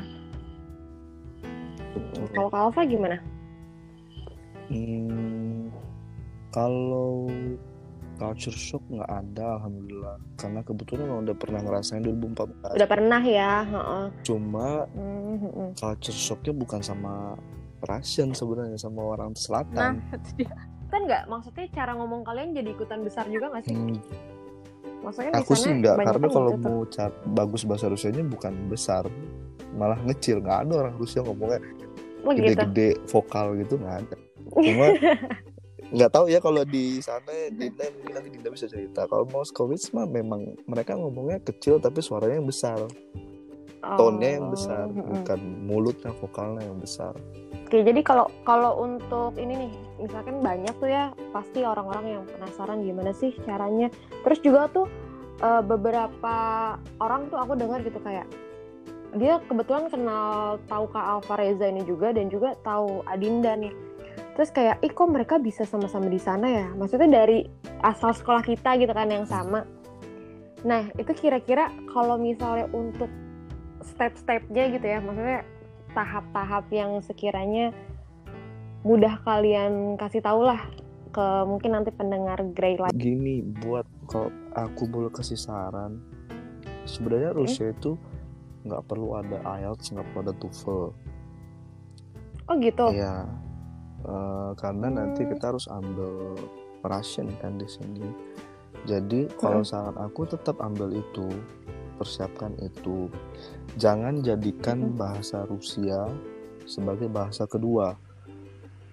Kalau 2.33 2.49
Kak 2.49 2.61
Alfa 2.69 2.83
gimana? 2.85 3.17
Hmm, 4.67 5.69
kalau 6.49 7.29
culture 8.15 8.55
shock 8.55 8.81
nggak 8.89 9.11
ada 9.11 9.59
alhamdulillah 9.59 10.17
karena 10.39 10.61
kebetulan 10.63 11.05
emang 11.05 11.21
udah 11.27 11.37
pernah 11.37 11.61
ngerasain 11.61 12.01
2014 12.01 12.79
Udah 12.79 12.89
pernah 12.89 13.21
ya? 13.21 13.67
heeh. 13.67 14.05
cuma 14.23 14.87
Hmm, 14.95 15.37
hmm, 15.37 15.51
hmm. 15.51 15.71
culture 15.75 16.15
shocknya 16.15 16.55
bukan 16.55 16.81
sama 16.81 17.35
Russian 17.85 18.33
sebenarnya 18.33 18.79
sama 18.81 19.03
orang 19.05 19.35
nah 19.35 19.37
selatan 19.37 20.01
itu 20.15 20.31
dia 20.41 20.55
kan 20.89 21.01
nggak 21.03 21.23
maksudnya 21.27 21.67
cara 21.69 21.93
ngomong 21.99 22.23
kalian 22.23 22.55
jadi 22.55 22.71
ikutan 22.71 23.03
besar 23.03 23.27
juga 23.27 23.51
nggak 23.51 23.65
sih 23.67 23.75
Hmm, 23.75 23.99
maksudnya 25.05 25.33
aku 25.37 25.53
sih 25.53 25.71
enggak 25.71 26.01
karena 26.01 26.27
kalau 26.33 26.51
gitu 26.57 26.65
mau 26.65 26.81
cat 26.89 27.13
bagus 27.37 27.63
bahasa 27.69 27.93
Rusianya 27.93 28.25
bukan 28.25 28.57
besar 28.73 29.05
malah 29.75 29.99
ngecil 30.07 30.41
nggak 30.41 30.59
ada 30.67 30.75
orang 30.87 30.95
Rusia 30.97 31.21
ngomongnya. 31.21 31.61
Oh 32.25 32.33
gitu? 32.33 32.57
Gede-gede 32.57 32.89
vokal 33.11 33.47
gitu 33.61 33.75
nggak 33.77 33.97
ada. 34.07 34.17
Cuma 34.55 34.87
nggak 35.95 36.11
tahu 36.11 36.27
ya 36.33 36.39
kalau 36.41 36.63
di 36.65 36.99
sana 37.05 37.51
Dinda 37.53 37.85
mungkin 38.01 38.13
nanti 38.17 38.29
Dinda 38.33 38.49
bisa 38.49 38.67
cerita. 38.71 39.05
Kalau 39.11 39.29
Moskowitz 39.29 39.93
mah 39.93 40.09
memang 40.09 40.57
mereka 40.65 40.97
ngomongnya 40.97 41.43
kecil 41.43 41.83
tapi 41.83 42.01
suaranya 42.01 42.41
yang 42.41 42.49
besar. 42.49 42.79
Tone-nya 43.85 44.41
yang 44.41 44.49
besar 44.49 44.89
Oh, 44.89 45.05
bukan 45.13 45.41
mulutnya 45.69 46.09
vokalnya 46.17 46.65
yang 46.65 46.81
besar 46.81 47.13
Oke, 47.75 47.91
jadi 47.91 48.07
kalau 48.07 48.31
kalau 48.47 48.87
untuk 48.87 49.35
ini 49.35 49.67
nih, 49.67 49.73
misalkan 50.07 50.39
banyak 50.39 50.71
tuh 50.79 50.87
ya, 50.87 51.11
pasti 51.35 51.67
orang-orang 51.67 52.07
yang 52.07 52.23
penasaran 52.23 52.87
gimana 52.87 53.11
sih 53.11 53.35
caranya. 53.43 53.91
Terus 54.23 54.39
juga 54.47 54.71
tuh 54.71 54.87
eh, 55.43 55.59
beberapa 55.59 56.37
orang 57.03 57.27
tuh 57.35 57.39
aku 57.43 57.59
dengar 57.59 57.83
gitu 57.83 57.99
kayak 57.99 58.31
dia 59.19 59.43
kebetulan 59.51 59.91
kenal 59.91 60.63
tahu 60.71 60.87
Kak 60.87 61.03
Alfa 61.19 61.35
Reza 61.35 61.67
ini 61.67 61.83
juga 61.83 62.15
dan 62.15 62.31
juga 62.31 62.55
tahu 62.63 63.03
Adinda 63.11 63.59
nih. 63.59 63.75
Terus 64.39 64.55
kayak, 64.55 64.79
ih 64.79 64.95
kok 64.95 65.11
mereka 65.11 65.43
bisa 65.43 65.67
sama-sama 65.67 66.07
di 66.07 66.23
sana 66.23 66.47
ya? 66.47 66.71
Maksudnya 66.79 67.27
dari 67.27 67.43
asal 67.83 68.15
sekolah 68.15 68.47
kita 68.47 68.79
gitu 68.79 68.95
kan 68.95 69.11
yang 69.11 69.27
sama. 69.27 69.67
Nah, 70.63 70.95
itu 70.95 71.11
kira-kira 71.11 71.75
kalau 71.91 72.23
misalnya 72.23 72.71
untuk 72.71 73.11
step-stepnya 73.83 74.71
gitu 74.79 74.87
ya, 74.87 75.03
maksudnya 75.03 75.43
tahap-tahap 75.95 76.67
yang 76.69 76.99
sekiranya 77.01 77.71
mudah 78.85 79.17
kalian 79.25 79.97
kasih 79.97 80.21
tahu 80.21 80.45
lah 80.45 80.61
ke 81.09 81.27
mungkin 81.47 81.79
nanti 81.79 81.95
pendengar 81.95 82.43
Grey 82.53 82.77
Light. 82.77 82.93
gini 82.93 83.41
buat 83.41 83.87
kalau 84.11 84.29
aku 84.53 84.85
boleh 84.91 85.15
kasih 85.15 85.39
saran 85.39 86.03
sebenarnya 86.85 87.33
Rusia 87.33 87.71
itu 87.71 87.95
nggak 88.67 88.85
perlu 88.85 89.15
ada 89.17 89.39
IELTS 89.57 89.95
nggak 89.95 90.05
perlu 90.13 90.21
ada 90.27 90.35
TOEFL 90.37 90.83
Oh 92.45 92.61
gitu. 92.61 92.93
Iya, 92.93 93.25
Eh, 94.05 94.51
karena 94.61 94.93
nanti 94.93 95.25
Hmm. 95.25 95.33
kita 95.33 95.45
harus 95.57 95.65
ambil 95.65 96.37
Russian 96.85 97.33
kan 97.41 97.57
di 97.57 97.65
sini. 97.65 98.05
Jadi 98.85 99.33
kalau 99.41 99.65
saran 99.65 99.97
aku 99.97 100.29
tetap 100.29 100.61
ambil 100.61 100.93
itu, 100.93 101.25
persiapkan 101.95 102.53
itu. 102.61 103.09
Jangan 103.75 104.21
jadikan 104.21 104.93
Mhm. 104.93 104.99
bahasa 104.99 105.47
Rusia 105.47 106.07
sebagai 106.65 107.07
bahasa 107.07 107.47
kedua. 107.47 107.95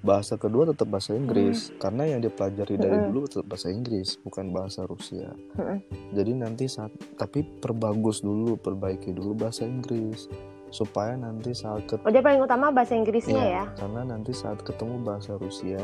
Bahasa 0.02 0.34
kedua 0.34 0.66
tetap 0.66 0.90
bahasa 0.90 1.14
Inggris, 1.14 1.70
karena 1.78 2.10
yang 2.10 2.26
dipelajari 2.26 2.74
dari 2.74 2.98
Mhm. 2.98 3.06
dulu 3.14 3.26
tetap 3.30 3.46
bahasa 3.46 3.70
Inggris, 3.70 4.18
bukan 4.18 4.50
bahasa 4.50 4.82
Rusia. 4.82 5.30
Mhm. 5.54 5.78
Jadi 6.18 6.32
nanti 6.34 6.66
saat 6.66 6.90
tapi 7.22 7.46
perbagus 7.46 8.26
dulu, 8.26 8.58
perbaiki 8.58 9.14
dulu 9.14 9.38
bahasa 9.38 9.62
Inggris 9.62 10.26
supaya 10.74 11.14
nanti 11.14 11.54
saat 11.54 11.86
ke 11.86 12.02
Oh, 12.02 12.10
dia 12.10 12.24
paling 12.26 12.42
utama 12.42 12.74
bahasa 12.74 12.98
Inggrisnya 12.98 13.38
Iya, 13.38 13.46
ya. 13.46 13.66
karena 13.78 14.02
nanti 14.08 14.34
saat 14.34 14.66
ketemu 14.66 15.06
bahasa 15.06 15.38
Rusia, 15.38 15.84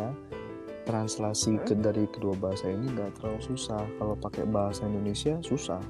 translasi 0.88 1.60
ke 1.62 1.76
dari 1.76 2.08
kedua 2.08 2.34
bahasa 2.40 2.72
ini 2.72 2.88
nggak 2.88 3.20
terlalu 3.20 3.44
susah. 3.44 3.84
Kalau 4.00 4.16
pakai 4.16 4.48
bahasa 4.48 4.88
Indonesia 4.88 5.36
susah, 5.44 5.84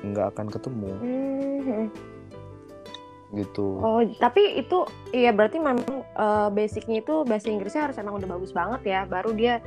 nggak 0.00 0.26
akan 0.32 0.46
ketemu 0.48 0.90
Hmm. 0.96 1.86
gitu. 3.30 3.78
Oh, 3.78 4.02
tapi 4.18 4.58
itu 4.58 4.82
iya 5.12 5.30
berarti 5.30 5.62
memang 5.62 5.86
eh, 5.94 6.48
basicnya 6.50 6.98
itu 6.98 7.22
bahasa 7.22 7.46
Inggrisnya 7.46 7.86
harus 7.86 7.96
emang 7.96 8.18
udah 8.18 8.28
bagus 8.28 8.50
banget 8.50 8.82
ya, 8.84 9.00
baru 9.04 9.30
dia 9.30 9.62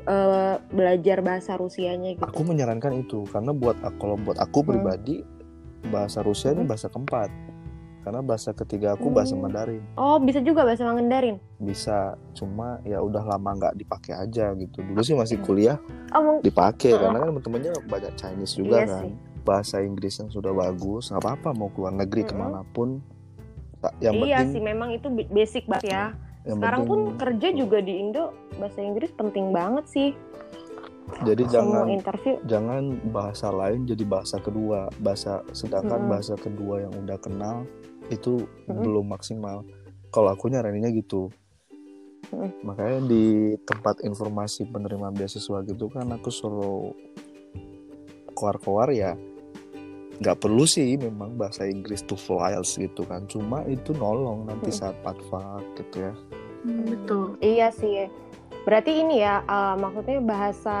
eh, 0.00 0.54
belajar 0.72 1.20
bahasa 1.20 1.54
Rusianya 1.54 2.16
gitu. 2.16 2.24
Aku 2.24 2.42
menyarankan 2.42 2.98
itu 2.98 3.28
karena 3.28 3.52
buat 3.52 3.78
kalau 3.96 4.16
buat 4.16 4.36
aku 4.36 4.64
Hmm. 4.64 4.68
pribadi 4.72 5.22
bahasa 5.86 6.20
Rusia 6.20 6.50
ini 6.50 6.64
Hmm. 6.64 6.70
bahasa 6.70 6.88
keempat. 6.88 7.30
Karena 8.00 8.24
bahasa 8.24 8.56
ketiga 8.56 8.96
aku 8.96 9.12
bahasa 9.12 9.36
Hmm. 9.36 9.44
Mandarin 9.44 9.84
Oh, 9.92 10.16
bisa 10.16 10.40
juga 10.40 10.64
bahasa 10.64 10.88
Mandarin. 10.88 11.36
bisa, 11.60 12.16
cuma 12.32 12.80
ya 12.80 12.96
udah 12.96 13.20
lama 13.22 13.50
nggak 13.54 13.76
dipakai 13.76 14.16
aja 14.16 14.56
gitu. 14.56 14.80
Dulu 14.80 15.04
sih 15.04 15.12
masih 15.12 15.36
Hmm. 15.36 15.44
kuliah 15.44 15.76
Oh, 16.10 16.40
dipakai 16.40 16.96
Hmm. 16.96 17.00
karena 17.06 17.16
kan 17.20 17.28
temen-temennya 17.28 17.72
banyak 17.84 18.12
Chinese 18.16 18.56
juga 18.56 18.82
Iya 18.82 18.86
kan. 18.88 19.00
sih. 19.04 19.12
Bahasa 19.42 19.80
Inggris 19.80 20.16
yang 20.16 20.28
sudah 20.28 20.50
bagus 20.50 21.08
nggak 21.08 21.20
apa-apa 21.20 21.50
mau 21.52 21.68
keluar 21.68 21.92
negeri 21.92 22.22
Mm-mm. 22.22 22.30
ke 22.30 22.36
mana 22.36 22.60
pun 22.66 23.00
Tak- 23.78 23.96
yang 23.98 24.20
iya 24.20 24.44
penting 24.44 24.52
sih, 24.52 24.62
memang 24.62 24.88
itu 24.90 25.06
basic 25.26 25.64
banget 25.64 25.88
ya. 25.88 26.04
yang 26.42 26.58
Sekarang 26.58 26.82
pun 26.84 26.98
penting- 27.00 27.16
kerja 27.18 27.48
juga 27.54 27.78
di 27.80 27.94
Indo 27.98 28.24
bahasa 28.54 28.78
Inggris 28.78 29.10
penting 29.10 29.46
banget 29.50 29.84
sih. 29.86 30.10
jadi 31.22 31.42
Semua 31.42 31.54
jangan 31.82 31.86
interview. 31.90 32.34
jangan 32.44 32.82
bahasa 33.10 33.48
lain 33.50 33.82
jadi 33.82 34.04
bahasa 34.04 34.36
kedua 34.38 34.78
bahasa 34.96 35.32
sedangkan 35.50 35.96
Mm-mm. 35.98 36.12
bahasa 36.12 36.34
kedua 36.34 36.74
yang 36.80 36.94
udah 36.94 37.18
kenal 37.18 37.66
itu 38.08 38.46
Mm-mm. 38.64 38.78
belum 38.78 39.06
maksimal 39.08 39.66
kalau 40.08 40.28
aku 40.28 40.46
nyaraninnya 40.46 40.92
gitu 40.92 41.32
makanya 42.62 43.02
di 43.02 43.24
tempat 43.60 44.00
informasi 44.00 44.62
penerima 44.64 45.10
beasiswa 45.10 45.66
gitu 45.66 45.88
kan 45.88 46.06
aku 46.08 46.30
suruh 46.30 46.94
keluar-keluar 48.30 48.88
ya 48.90 49.18
nggak 50.20 50.36
perlu 50.38 50.62
sih 50.62 50.94
memang 50.94 51.34
bahasa 51.34 51.64
Inggris 51.64 52.04
TOEFL 52.04 52.38
IELTS 52.52 52.76
gitu 52.78 53.02
kan 53.02 53.24
cuma 53.24 53.64
itu 53.64 53.90
nolong 53.92 54.44
nanti 54.44 54.68
Mm. 54.68 54.76
saat 54.76 54.96
patfak 55.00 55.64
gitu 55.76 56.04
ya 56.04 56.14
Hmm, 56.60 56.84
betul 56.84 57.40
Iya 57.40 57.72
sih. 57.72 58.04
Berarti 58.60 59.00
ini 59.00 59.24
ya 59.24 59.40
eh, 59.40 59.74
maksudnya 59.74 60.20
bahasa 60.20 60.76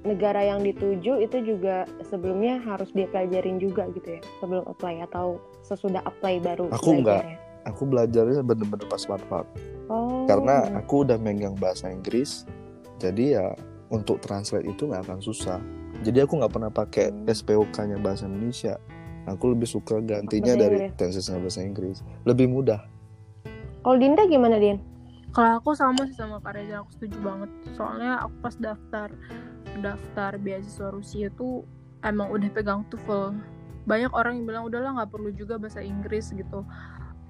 negara 0.00 0.40
yang 0.40 0.64
dituju 0.64 1.20
itu 1.20 1.44
juga 1.44 1.84
sebelumnya 2.02 2.56
harus 2.58 2.88
dipelajarin 2.90 3.60
juga 3.60 3.84
gitu 3.90 4.16
ya 4.16 4.20
sebelum 4.40 4.64
apply 4.64 5.04
atau 5.04 5.36
sesudah 5.60 6.00
apply 6.02 6.40
baru 6.40 6.72
Aku 6.72 6.96
enggak. 6.96 7.20
belajarnya? 7.20 7.38
aku 7.60 7.82
belajarnya 7.84 8.40
bener-bener 8.40 8.88
pas 8.88 9.04
patfak 9.04 9.44
Oh. 9.86 10.24
karena 10.24 10.56
aku 10.72 11.04
udah 11.04 11.20
megang 11.20 11.52
bahasa 11.54 11.92
Inggris 11.92 12.48
jadi 12.96 13.24
ya 13.36 13.46
untuk 13.90 14.16
translate 14.18 14.64
itu 14.64 14.88
nggak 14.88 15.04
akan 15.04 15.20
susah 15.20 15.60
jadi 16.00 16.24
aku 16.24 16.40
nggak 16.40 16.52
pernah 16.52 16.72
pakai. 16.72 17.12
SPOK-nya 17.28 18.00
bahasa 18.00 18.26
Indonesia 18.26 18.78
aku 19.28 19.52
lebih 19.52 19.68
suka 19.68 20.00
gantinya 20.00 20.56
Bahasa 20.56 20.62
dari 20.64 20.76
Inggris. 20.80 20.96
tensesnya 20.96 21.38
bahasa 21.38 21.60
Inggris 21.62 21.98
lebih 22.24 22.46
mudah 22.50 22.80
Kalau 23.80 23.96
Dinda 23.96 24.28
gimana 24.28 24.60
Din? 24.60 24.76
Kalau 25.30 25.62
aku 25.62 25.72
sama 25.72 26.04
sih 26.04 26.18
sama 26.18 26.42
Kak 26.42 26.52
Reza, 26.58 26.82
aku 26.82 26.90
setuju 26.98 27.16
banget. 27.22 27.50
Soalnya 27.78 28.18
aku 28.20 28.34
pas 28.42 28.54
daftar 28.58 29.08
daftar 29.78 30.36
beasiswa 30.36 30.90
Rusia 30.90 31.30
tuh 31.32 31.62
emang 32.02 32.28
udah 32.34 32.50
pegang 32.50 32.82
TOEFL. 32.90 33.38
Banyak 33.86 34.12
orang 34.12 34.42
yang 34.42 34.44
bilang 34.50 34.64
udahlah 34.68 35.00
nggak 35.00 35.10
perlu 35.14 35.30
juga 35.32 35.56
bahasa 35.56 35.80
Inggris 35.80 36.28
gitu 36.34 36.66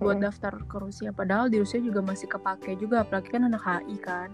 buat 0.00 0.16
Mm. 0.18 0.24
daftar 0.26 0.52
ke 0.64 0.76
Rusia. 0.80 1.12
Padahal 1.12 1.52
di 1.52 1.60
Rusia 1.60 1.76
juga 1.78 2.00
masih 2.00 2.26
kepake 2.26 2.80
juga, 2.80 3.04
apalagi 3.04 3.28
kan 3.30 3.44
anak 3.46 3.62
HI 3.62 3.96
kan 4.00 4.32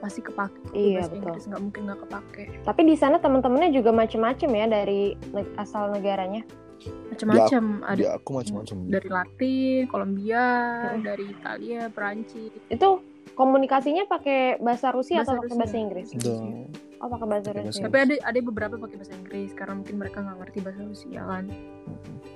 pasti 0.00 0.20
kepake 0.20 0.58
Iya, 0.72 0.96
bahasa 0.98 1.10
betul. 1.10 1.20
Inggris 1.22 1.44
nggak 1.46 1.62
mungkin 1.62 1.82
nggak 1.84 2.00
kepake 2.00 2.44
Tapi 2.62 2.80
di 2.82 2.94
sana 2.94 3.16
teman-temannya 3.16 3.70
juga 3.70 3.90
macem-macem 3.90 4.50
ya 4.50 4.66
dari 4.66 5.12
asal 5.54 5.92
negaranya. 5.92 6.42
macam-macam 6.80 7.64
ada 7.84 7.98
dia 8.00 8.10
aku 8.16 8.30
macam-macam 8.32 8.76
dari 8.88 9.08
Latin, 9.10 9.80
Kolombia, 9.86 10.44
Mm. 10.90 11.02
dari 11.04 11.24
Italia, 11.28 11.80
Perancis. 11.86 12.56
Itu 12.66 13.04
komunikasinya 13.30 14.04
pakai 14.06 14.56
bahasa 14.58 14.88
Rusia 14.88 15.20
Bahasa 15.20 15.28
atau 15.30 15.44
pakai 15.44 15.56
bahasa 15.60 15.76
Inggris? 15.76 16.08
Dong. 16.16 16.72
Oh 16.96 17.08
pakai 17.08 17.26
bahasa 17.26 17.48
Rusia. 17.52 17.84
Tapi 17.84 17.96
ada 17.98 18.14
ada 18.22 18.38
beberapa 18.42 18.74
pakai 18.76 18.96
bahasa 18.96 19.12
Inggris 19.14 19.52
karena 19.52 19.76
mungkin 19.76 19.94
mereka 19.94 20.18
nggak 20.20 20.38
ngerti 20.38 20.58
bahasa 20.58 20.80
Rusia 20.82 21.20
kan. 21.22 21.44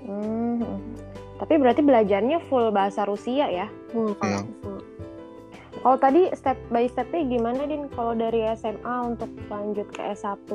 Hmm. 0.02 0.60
Tapi 1.34 1.54
berarti 1.56 1.80
belajarnya 1.80 2.38
full 2.44 2.68
bahasa 2.68 3.02
Rusia 3.04 3.48
ya? 3.48 3.66
Full 3.90 4.12
kalau 4.14 4.44
Iya. 4.44 4.52
full. 4.60 4.80
Kalau 5.84 6.00
tadi 6.00 6.32
step 6.32 6.56
by 6.72 6.88
stepnya 6.88 7.28
gimana 7.28 7.68
Din? 7.68 7.92
Kalau 7.92 8.16
dari 8.16 8.40
SMA 8.56 8.94
untuk 9.04 9.28
lanjut 9.52 9.84
ke 9.92 10.00
S1? 10.16 10.48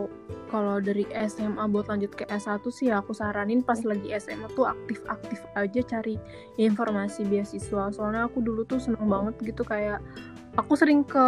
Kalau 0.49 0.81
dari 0.81 1.05
SMA 1.29 1.69
buat 1.69 1.85
lanjut 1.85 2.17
ke 2.17 2.25
S1 2.25 2.65
sih 2.73 2.89
aku 2.89 3.13
saranin 3.13 3.61
pas 3.61 3.77
lagi 3.85 4.09
SMA 4.17 4.49
tuh 4.57 4.65
aktif-aktif 4.65 5.37
aja 5.53 5.81
cari 5.85 6.17
informasi 6.57 7.29
beasiswa. 7.29 7.93
Soalnya 7.93 8.25
aku 8.25 8.41
dulu 8.41 8.65
tuh 8.65 8.81
seneng 8.81 9.05
banget 9.05 9.37
gitu 9.45 9.61
kayak 9.61 10.01
aku 10.57 10.73
sering 10.73 11.05
ke 11.05 11.25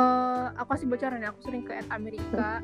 aku 0.57 0.73
kasih 0.73 0.89
bocoran 0.89 1.21
ya, 1.21 1.29
aku 1.29 1.45
sering 1.45 1.61
ke 1.61 1.77
Ed 1.77 1.85
Amerika 1.93 2.57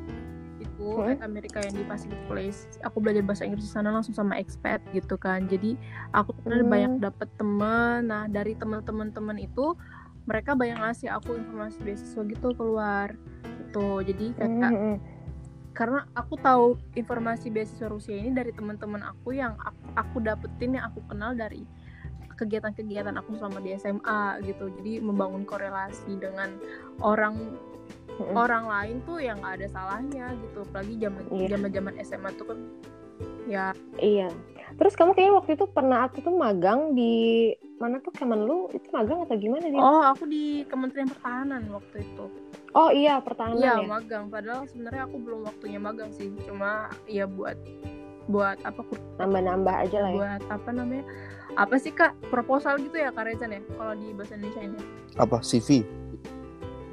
itu 0.57 0.89
Hmm. 0.89 1.21
Amerika 1.21 1.61
yang 1.61 1.73
di 1.77 1.85
Pacific 1.85 2.17
Place. 2.25 2.65
Aku 2.81 2.97
belajar 2.97 3.21
bahasa 3.21 3.45
Inggris 3.45 3.69
di 3.69 3.73
sana 3.77 3.93
langsung 3.93 4.17
sama 4.17 4.41
expat 4.41 4.81
gitu 4.89 5.13
kan. 5.21 5.45
Jadi 5.45 5.77
aku 6.17 6.33
sebenarnya 6.41 6.65
Hmm. 6.65 6.73
banyak 6.73 6.93
dapet 6.97 7.29
temen. 7.37 8.09
Nah 8.09 8.25
dari 8.25 8.57
teman-teman 8.57 9.13
teman 9.13 9.37
itu 9.37 9.77
mereka 10.27 10.53
banyak 10.53 10.77
ngasih 10.77 11.09
aku 11.09 11.39
informasi 11.39 11.79
beasiswa 11.81 12.21
gitu 12.21 12.47
keluar 12.53 13.15
gitu. 13.63 14.03
Jadi 14.03 14.25
kayak 14.35 14.71
Hmm. 14.75 14.99
karena 15.71 16.03
aku 16.11 16.35
tahu 16.35 16.65
informasi 16.93 17.47
beasiswa 17.47 17.87
Rusia 17.87 18.17
ini 18.17 18.33
dari 18.33 18.49
teman-teman 18.51 19.01
aku 19.07 19.31
yang 19.31 19.55
aku, 19.55 19.81
aku 19.95 20.17
dapetin 20.19 20.75
yang 20.75 20.89
aku 20.89 20.99
kenal 21.07 21.31
dari 21.31 21.63
kegiatan-kegiatan 22.33 23.17
aku 23.17 23.33
selama 23.33 23.61
di 23.61 23.73
SMA 23.73 24.41
gitu 24.45 24.69
jadi 24.81 25.01
membangun 25.01 25.41
korelasi 25.41 26.17
dengan 26.17 26.53
orang 27.01 27.33
Mm-mm. 28.17 28.33
orang 28.33 28.65
lain 28.65 28.95
tuh 29.05 29.21
yang 29.21 29.37
nggak 29.41 29.61
ada 29.61 29.67
salahnya 29.69 30.33
gitu 30.37 30.61
apalagi 30.65 30.97
zaman 30.97 31.23
Iya. 31.29 31.47
zaman 31.57 31.69
zaman 31.73 31.93
SMA 32.01 32.29
tuh 32.37 32.45
kan 32.49 32.59
ya 33.45 33.65
Iya. 33.97 34.29
Terus 34.75 34.93
kamu 34.99 35.15
kayaknya 35.15 35.33
waktu 35.39 35.51
itu 35.55 35.65
pernah 35.71 36.11
aku 36.11 36.19
tuh 36.19 36.35
magang 36.35 36.91
di 36.91 37.55
mana 37.79 38.03
tuh 38.03 38.11
Kemenlu 38.11 38.67
itu 38.75 38.89
magang 38.91 39.23
atau 39.23 39.37
gimana 39.39 39.63
dia? 39.71 39.79
oh 39.79 40.03
aku 40.03 40.27
di 40.27 40.67
Kementerian 40.67 41.07
Pertahanan 41.07 41.63
waktu 41.71 42.03
itu. 42.03 42.25
Oh 42.75 42.91
iya 42.91 43.23
pertahanan 43.23 43.63
iya 43.63 43.75
ya. 43.79 43.87
magang. 43.87 44.27
Padahal 44.27 44.67
sebenarnya 44.67 45.07
aku 45.07 45.17
belum 45.23 45.47
waktunya 45.47 45.79
magang 45.79 46.11
sih. 46.11 46.27
Cuma 46.43 46.91
ya 47.07 47.23
buat 47.23 47.55
buat 48.27 48.59
apa 48.67 48.83
Nambah-nambah 49.23 49.75
aja 49.87 49.97
lah 50.03 50.11
ya. 50.11 50.17
buat 50.19 50.43
apa 50.51 50.69
namanya? 50.75 51.05
Apa 51.55 51.75
sih 51.79 51.95
kak? 51.95 52.11
Proposal 52.27 52.75
gitu 52.83 52.99
ya 52.99 53.15
kak 53.15 53.23
Rezan 53.23 53.55
ya? 53.55 53.61
Kalau 53.79 53.95
di 53.95 54.11
bahasa 54.11 54.35
Indonesia 54.35 54.61
ini. 54.67 54.79
Apa? 55.15 55.39
CV 55.39 55.85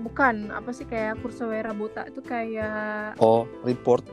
bukan. 0.04 0.52
Apa 0.52 0.70
sih 0.76 0.84
kayak 0.84 1.24
kursewera 1.24 1.72
buta 1.72 2.04
itu 2.06 2.20
kayak 2.20 3.16
oh 3.18 3.48
report. 3.64 4.04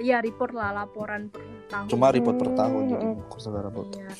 Ya 0.00 0.24
report 0.24 0.56
lah 0.56 0.72
laporan 0.72 1.28
per 1.28 1.44
tahun 1.72 1.86
cuma 1.88 2.06
report 2.12 2.36
per 2.36 2.48
Hmm, 2.48 2.58
tahun 2.58 2.82
jadi 2.86 3.06
mm. 3.08 3.16
kursus 3.26 3.50
report 3.50 3.88
iya 3.96 4.12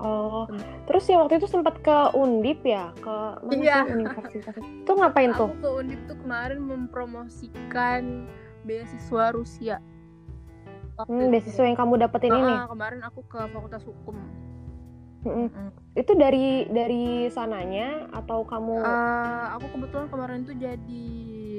Oh. 0.00 0.48
Terus 0.88 1.04
ya 1.06 1.20
waktu 1.20 1.36
itu 1.36 1.44
sempat 1.44 1.76
ke 1.84 1.92
Undip 2.16 2.64
ya, 2.64 2.88
ke 2.96 3.16
mana 3.44 3.52
Iya. 3.52 3.76
sih 3.84 3.92
universitas 3.92 4.54
itu? 4.56 4.68
Tuh 4.88 4.94
ngapain 4.96 5.30
tuh? 5.36 5.52
aku 5.52 5.60
ke 5.60 5.70
Undip 5.76 6.00
tuh 6.08 6.16
kemarin 6.16 6.60
mempromosikan 6.64 8.24
beasiswa 8.64 9.24
Rusia 9.28 9.76
Waktu 10.96 11.04
Hmm, 11.04 11.20
itu. 11.22 11.32
beasiswa 11.32 11.64
yang 11.64 11.76
kamu 11.76 12.00
dapetin 12.00 12.32
ini. 12.32 12.48
Ah, 12.50 12.64
kemarin 12.64 13.00
aku 13.04 13.20
ke 13.28 13.40
Fakultas 13.52 13.84
Hukum 13.84 14.16
Mm-mm. 15.20 15.52
Mm. 15.52 15.70
Itu 15.92 16.16
dari 16.16 16.64
dari 16.66 17.04
sananya 17.28 18.08
atau 18.08 18.40
kamu? 18.40 18.80
Eh, 18.80 19.44
aku 19.52 19.66
kebetulan 19.70 20.08
kemarin 20.08 20.48
tuh 20.48 20.56
jadi 20.56 21.08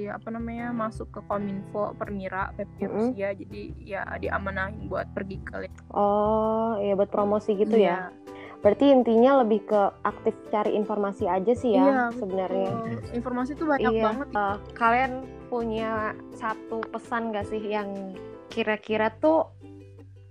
apa 0.07 0.29
namanya 0.29 0.71
masuk 0.71 1.09
ke 1.09 1.19
Kominfo 1.23 1.93
Permira 1.93 2.49
PP 2.55 2.75
Mm-mm. 2.81 3.11
Rusia 3.11 3.29
jadi 3.33 3.61
ya 3.77 4.01
diamanahin 4.15 4.87
buat 4.87 5.05
pergi 5.11 5.37
ke 5.37 5.67
Oh, 5.91 6.79
ya 6.79 6.95
buat 6.95 7.09
promosi 7.09 7.53
gitu 7.53 7.75
Iya. 7.75 8.09
ya. 8.09 8.31
Berarti 8.61 8.93
intinya 8.93 9.41
lebih 9.41 9.65
ke 9.65 9.81
aktif 10.01 10.37
cari 10.47 10.73
informasi 10.73 11.25
aja 11.25 11.51
sih 11.51 11.73
ya 11.73 11.81
Iya, 11.83 12.01
sebenarnya. 12.13 12.71
betul. 12.71 12.97
informasi 13.11 13.51
tuh 13.53 13.67
banyak 13.67 13.89
Iya. 13.91 14.03
banget 14.03 14.27
Eh, 14.31 14.57
kalian 14.71 15.11
punya 15.47 15.91
satu 16.31 16.79
pesan 16.87 17.33
gak 17.33 17.45
sih 17.45 17.59
yang 17.59 18.13
kira-kira 18.47 19.09
tuh 19.13 19.49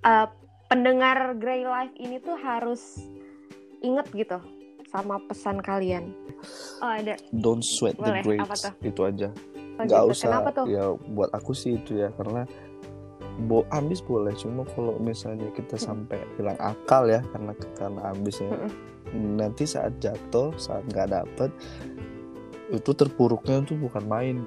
eh, 0.00 0.26
pendengar 0.64 1.37
Grey 1.37 1.62
Life 1.62 1.92
ini 1.94 2.16
tuh 2.18 2.35
harus 2.35 3.02
inget 3.80 4.06
gitu 4.11 4.38
sama 4.87 5.20
pesan 5.22 5.59
kalian? 5.59 6.14
Oh 6.80 6.88
ada. 6.88 7.20
don't 7.35 7.61
sweat 7.61 7.94
Boleh, 7.94 8.24
the 8.24 8.40
apa 8.40 8.48
grades 8.48 8.62
tuh? 8.62 8.74
itu 8.80 9.00
aja 9.02 9.28
Nggak 9.87 10.03
gitu. 10.05 10.12
usah. 10.12 10.27
Kenapa 10.29 10.49
tuh? 10.53 10.66
ya 10.69 10.85
buat 11.09 11.31
aku 11.31 11.53
sih 11.53 11.77
itu 11.77 11.97
ya 11.97 12.09
karena 12.12 12.45
bo 13.40 13.64
ambis 13.71 14.01
boleh. 14.01 14.35
Cuma 14.35 14.66
kalau 14.66 14.99
misalnya 14.99 15.49
kita 15.53 15.79
sampai 15.79 16.21
hilang 16.37 16.59
akal 16.59 17.07
ya 17.07 17.25
karena 17.31 17.53
karena 17.77 18.01
ambisnya 18.11 18.51
nanti 19.12 19.64
saat 19.64 19.97
jatuh 19.99 20.53
saat 20.55 20.85
nggak 20.87 21.09
dapet 21.11 21.51
itu 22.71 22.90
terpuruknya 22.95 23.64
tuh 23.64 23.75
bukan 23.77 24.05
main. 24.07 24.37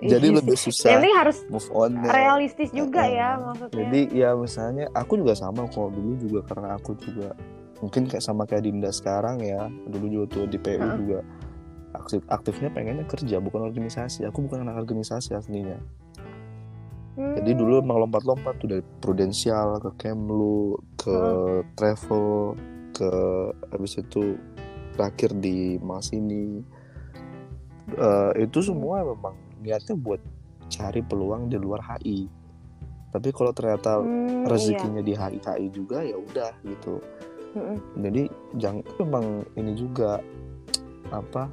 Jadi 0.00 0.32
Iya. 0.32 0.36
lebih 0.40 0.56
susah 0.56 0.96
penting 0.96 1.12
harus 1.16 1.38
move 1.48 1.68
on 1.72 1.92
realistis 2.04 2.72
juga 2.72 3.04
ya 3.04 3.36
maksudnya. 3.36 3.76
jadi 3.84 4.00
ya 4.12 4.30
misalnya 4.32 4.88
aku 4.96 5.20
juga 5.20 5.36
sama 5.36 5.68
kalau 5.68 5.92
dulu 5.92 6.16
juga 6.16 6.40
karena 6.44 6.76
aku 6.76 6.96
juga 6.96 7.36
mungkin 7.80 8.08
kayak 8.08 8.24
sama 8.24 8.44
kayak 8.44 8.64
Dinda 8.64 8.88
sekarang 8.92 9.40
ya 9.40 9.68
dulu 9.88 10.06
juga 10.08 10.26
tuh 10.32 10.44
di 10.48 10.56
PU 10.56 10.76
Heeh. 10.76 10.96
juga 11.00 11.18
aktif 11.92 12.20
aktifnya 12.26 12.70
pengennya 12.70 13.06
kerja 13.06 13.38
bukan 13.38 13.66
organisasi 13.66 14.24
aku 14.24 14.46
bukan 14.46 14.62
anak 14.64 14.78
organisasi 14.80 15.34
aslinya 15.34 15.78
Hmm. 17.10 17.34
jadi 17.36 17.58
dulu 17.58 17.82
emang 17.82 18.06
lompat-lompat 18.06 18.62
tuh 18.62 18.70
dari 18.70 18.84
prudensial 19.02 19.82
ke 19.82 19.90
Kemlu 19.98 20.78
ke 20.94 21.18
travel 21.74 22.54
ke 22.94 23.10
habis 23.74 23.98
itu 23.98 24.38
terakhir 24.94 25.34
di 25.36 25.76
Mas 25.82 26.14
ini 26.14 26.62
Eh, 27.90 28.46
itu 28.46 28.62
semua 28.62 29.02
memang 29.02 29.34
niatnya 29.58 29.98
buat 29.98 30.22
cari 30.70 31.02
peluang 31.02 31.50
di 31.50 31.58
luar 31.58 31.82
HI 31.82 32.30
tapi 33.10 33.34
kalau 33.34 33.50
ternyata 33.50 33.98
Hmm, 33.98 34.46
rezekinya 34.46 35.02
di 35.02 35.18
HI 35.18 35.42
HI 35.42 35.66
juga 35.74 36.06
ya 36.06 36.14
udah 36.14 36.54
gitu 36.62 37.02
iya. 37.52 37.74
Mm-mm. 37.74 37.76
jadi 37.98 38.22
jangan 38.54 38.82
memang 39.02 39.24
ini 39.58 39.72
juga 39.74 40.22
apa 41.10 41.50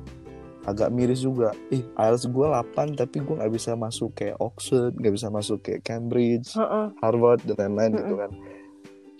agak 0.67 0.91
miris 0.91 1.23
juga. 1.23 1.55
Ih 1.71 1.87
IELTS 1.95 2.27
gue 2.27 2.45
8 2.45 2.93
tapi 2.93 3.23
gue 3.23 3.39
nggak 3.39 3.49
bisa 3.49 3.73
masuk 3.73 4.11
kayak 4.13 4.35
Oxford 4.37 4.91
nggak 4.93 5.13
bisa 5.15 5.27
masuk 5.31 5.63
kayak 5.63 5.81
Cambridge 5.81 6.51
Heeh, 6.53 6.91
Harvard 6.99 7.39
dan 7.47 7.73
lain-lain 7.73 7.95
gitu 7.95 8.15
kan. 8.15 8.31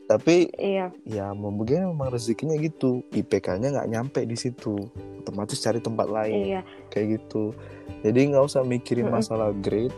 Tapi 0.07 0.47
Iya. 0.55 0.87
ya 1.03 1.31
mau 1.31 1.51
begini 1.51 1.83
memang 1.83 2.07
rezekinya 2.07 2.55
gitu. 2.55 3.03
IPK-nya 3.11 3.75
nggak 3.75 3.89
nyampe 3.89 4.19
di 4.23 4.35
situ. 4.35 4.75
Otomatis 5.19 5.59
cari 5.59 5.79
tempat 5.79 6.07
lain. 6.07 6.35
Iya. 6.47 6.61
kayak 6.87 7.07
gitu. 7.19 7.51
Jadi 8.03 8.31
nggak 8.31 8.43
usah 8.43 8.63
mikirin 8.63 9.07
Mm-mm. 9.07 9.19
masalah 9.19 9.51
grade. 9.55 9.95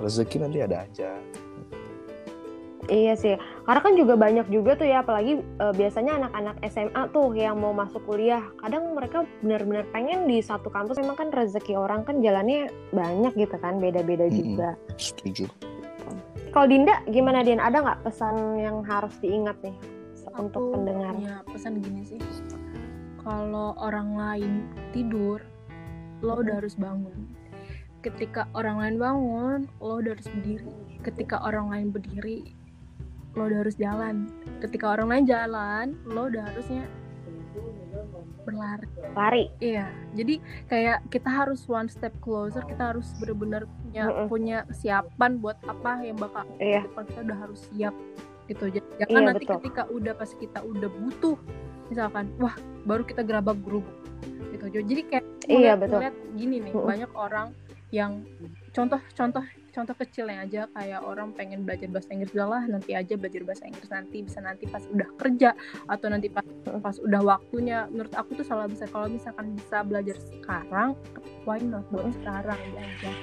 Rezeki 0.00 0.36
nanti 0.40 0.58
ada 0.58 0.82
aja 0.82 1.14
Iya 2.90 3.14
sih, 3.14 3.38
karena 3.62 3.78
kan 3.78 3.94
juga 3.94 4.18
banyak 4.18 4.50
juga 4.50 4.74
tuh 4.74 4.90
ya, 4.90 5.06
apalagi 5.06 5.38
eh, 5.38 5.74
biasanya 5.78 6.18
anak-anak 6.18 6.56
SMA 6.66 7.02
tuh 7.14 7.30
yang 7.30 7.62
mau 7.62 7.70
masuk 7.70 8.02
kuliah, 8.10 8.42
kadang 8.58 8.98
mereka 8.98 9.22
benar-benar 9.38 9.86
pengen 9.94 10.26
di 10.26 10.42
satu 10.42 10.66
kampus. 10.66 10.98
Memang 10.98 11.14
kan 11.14 11.30
rezeki 11.30 11.78
orang 11.78 12.02
kan 12.02 12.18
jalannya 12.18 12.66
banyak 12.90 13.38
gitu 13.38 13.54
kan, 13.62 13.78
beda-beda 13.78 14.26
Mm-mm. 14.26 14.58
juga. 14.58 14.70
setuju 14.98 15.46
Kalau 16.52 16.66
Dinda, 16.68 17.00
gimana 17.08 17.40
Din? 17.46 17.62
Ada 17.62 17.80
nggak 17.80 18.00
pesan 18.04 18.60
yang 18.60 18.82
harus 18.84 19.14
diingat 19.22 19.56
nih 19.62 19.72
untuk 20.38 20.72
pendengar? 20.72 21.12
punya 21.16 21.36
pesan 21.44 21.72
gini 21.80 22.02
sih 22.08 22.20
kalau 23.22 23.76
orang 23.78 24.16
lain 24.16 24.52
tidur 24.96 25.38
lo 26.24 26.40
udah 26.40 26.62
harus 26.62 26.74
bangun 26.78 27.28
ketika 28.02 28.48
orang 28.56 28.80
lain 28.80 28.96
bangun 28.98 29.60
lo 29.78 30.00
udah 30.00 30.16
harus 30.16 30.28
berdiri 30.30 30.72
ketika 31.04 31.42
orang 31.44 31.70
lain 31.70 31.88
berdiri 31.92 32.54
lo 33.32 33.42
udah 33.44 33.58
harus 33.60 33.76
jalan 33.76 34.28
ketika 34.60 34.86
orang 34.90 35.08
lain 35.08 35.24
jalan 35.26 35.86
lo 36.04 36.28
udah 36.28 36.44
harusnya 36.46 36.84
berlari 38.42 38.86
Lari. 39.14 39.44
iya 39.58 39.86
jadi 40.12 40.34
kayak 40.66 40.98
kita 41.08 41.30
harus 41.30 41.62
one 41.64 41.86
step 41.86 42.10
closer 42.18 42.64
kita 42.64 42.90
harus 42.90 43.14
benar-benar 43.16 43.62
punya 43.80 44.02
Mm-mm. 44.04 44.26
punya 44.26 44.58
kesiapan 44.66 45.38
buat 45.38 45.58
apa 45.62 46.02
yang 46.02 46.18
bakal 46.18 46.42
Iya. 46.58 46.82
depan 46.82 47.04
kita 47.06 47.20
udah 47.22 47.38
harus 47.38 47.60
siap 47.70 47.94
gitu 48.44 48.64
J- 48.68 48.82
jangan 48.98 49.14
Iya, 49.14 49.28
nanti 49.30 49.44
betul. 49.46 49.56
ketika 49.60 49.82
udah 49.88 50.12
pas 50.12 50.30
kita 50.34 50.58
udah 50.60 50.88
butuh 50.90 51.36
misalkan 51.86 52.24
wah 52.36 52.56
baru 52.82 53.02
kita 53.04 53.22
gerabak 53.22 53.62
gerubuk 53.62 53.94
gitu 54.50 54.64
jadi 54.74 55.02
kayak 55.06 55.24
Iya, 55.44 55.54
ngeliat- 55.54 55.78
betul. 55.78 55.98
ngeliat 56.00 56.16
gini 56.34 56.56
nih 56.58 56.72
Mm-mm. 56.74 56.88
banyak 56.88 57.10
orang 57.14 57.48
yang 57.90 58.12
contoh 58.72 58.98
contoh 59.72 59.96
kecilnya 59.96 60.44
aja 60.44 60.68
kayak 60.76 61.00
orang 61.00 61.32
pengen 61.32 61.64
belajar 61.64 61.88
bahasa 61.88 62.12
Inggris 62.12 62.36
lah 62.36 62.62
nanti 62.68 62.92
aja 62.92 63.16
belajar 63.16 63.42
bahasa 63.42 63.64
Inggris 63.64 63.88
nanti 63.88 64.16
bisa 64.20 64.38
nanti 64.44 64.64
pas 64.68 64.84
udah 64.84 65.08
kerja 65.16 65.50
atau 65.88 66.06
nanti 66.12 66.28
pas 66.28 66.44
pas 66.84 66.96
udah 67.00 67.20
waktunya 67.24 67.88
menurut 67.88 68.12
aku 68.12 68.36
tuh 68.36 68.46
salah 68.46 68.68
besar 68.68 68.86
kalau 68.92 69.08
misalkan 69.08 69.56
bisa 69.56 69.80
belajar 69.80 70.16
sekarang 70.20 70.92
why 71.48 71.56
not 71.58 71.82
buat 71.88 72.06
Mm-mm. 72.06 72.16
sekarang 72.20 72.60
belajar 72.76 73.14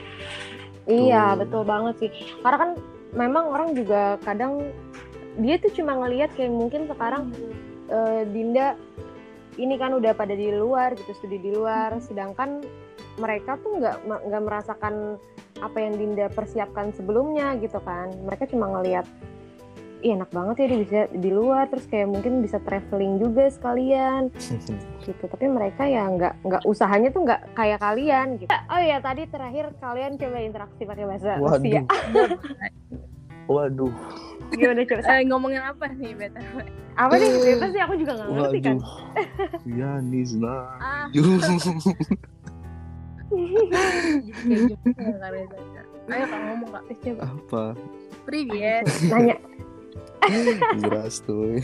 Iya, 0.89 1.37
Betul. 1.37 1.39
betul 1.45 1.63
banget 1.69 1.95
sih. 2.01 2.11
Karena 2.41 2.57
kan 2.57 2.71
memang 3.13 3.45
orang 3.45 3.69
juga 3.77 4.17
kadang 4.25 4.73
dia 5.37 5.61
tuh 5.61 5.69
cuma 5.77 5.93
ngelihat 6.01 6.33
kayak 6.33 6.49
mungkin 6.49 6.89
sekarang 6.89 7.29
eh, 7.93 8.25
Dinda 8.25 8.73
ini 9.61 9.75
kan 9.77 9.93
udah 9.93 10.17
pada 10.17 10.33
di 10.33 10.49
luar 10.49 10.97
gitu 10.97 11.13
studi 11.13 11.37
di 11.37 11.51
luar 11.53 11.99
sedangkan 12.01 12.63
mereka 13.19 13.59
tuh 13.59 13.77
nggak 13.77 13.95
nggak 14.07 14.43
merasakan 14.43 15.19
apa 15.59 15.77
yang 15.79 15.99
Dinda 15.99 16.27
persiapkan 16.31 16.91
sebelumnya 16.95 17.55
gitu 17.59 17.79
kan. 17.83 18.11
Mereka 18.25 18.49
cuma 18.51 18.71
ngelihat 18.79 19.05
Ih, 19.99 20.15
enak 20.15 20.31
banget 20.31 20.63
ya 20.63 20.65
dia 20.71 20.79
bisa 20.79 20.99
di 21.11 21.27
luar. 21.27 21.67
Terus 21.67 21.85
kayak 21.91 22.07
mungkin 22.07 22.39
bisa 22.39 22.55
traveling 22.63 23.19
juga 23.19 23.51
sekalian. 23.51 24.31
Gitu. 25.09 25.25
Tapi 25.25 25.49
mereka 25.49 25.89
ya 25.89 26.05
nggak 26.05 26.45
nggak 26.45 26.63
usahanya 26.69 27.09
tuh 27.09 27.25
nggak 27.25 27.57
kayak 27.57 27.81
kalian 27.81 28.37
gitu. 28.37 28.51
Oh 28.69 28.77
ya 28.77 29.01
tadi 29.01 29.25
terakhir 29.25 29.73
kalian 29.81 30.21
coba 30.21 30.37
interaksi 30.37 30.85
pakai 30.85 31.05
bahasa 31.09 31.41
Rusia. 31.41 31.81
Waduh. 31.81 32.29
Waduh. 33.57 33.93
Gimana 34.53 34.85
coba? 34.85 35.01
Eh, 35.09 35.25
ngomongin 35.25 35.65
apa 35.65 35.89
nih 35.97 36.13
beta 36.13 36.37
apa 36.93 37.13
nih 37.15 37.29
bebas 37.31 37.69
sih 37.73 37.81
aku 37.81 37.93
juga 37.97 38.11
nggak 38.21 38.29
ngerti 38.37 38.59
kan. 38.61 38.77
Waduh. 38.77 39.65
Ya 39.65 39.91
Nizna. 39.97 40.57
Ah 40.77 41.09
Kayak 43.29 44.61
gitu 44.73 44.89
Reza. 45.29 45.57
ayo 46.09 46.25
kak 46.25 46.39
ngomong 46.41 46.69
kak 46.73 46.83
Eh, 46.89 46.97
coba 47.05 47.21
apa 47.29 47.63
Привет 48.25 48.85
nanya 49.05 49.35
Здравствуй 50.77 51.61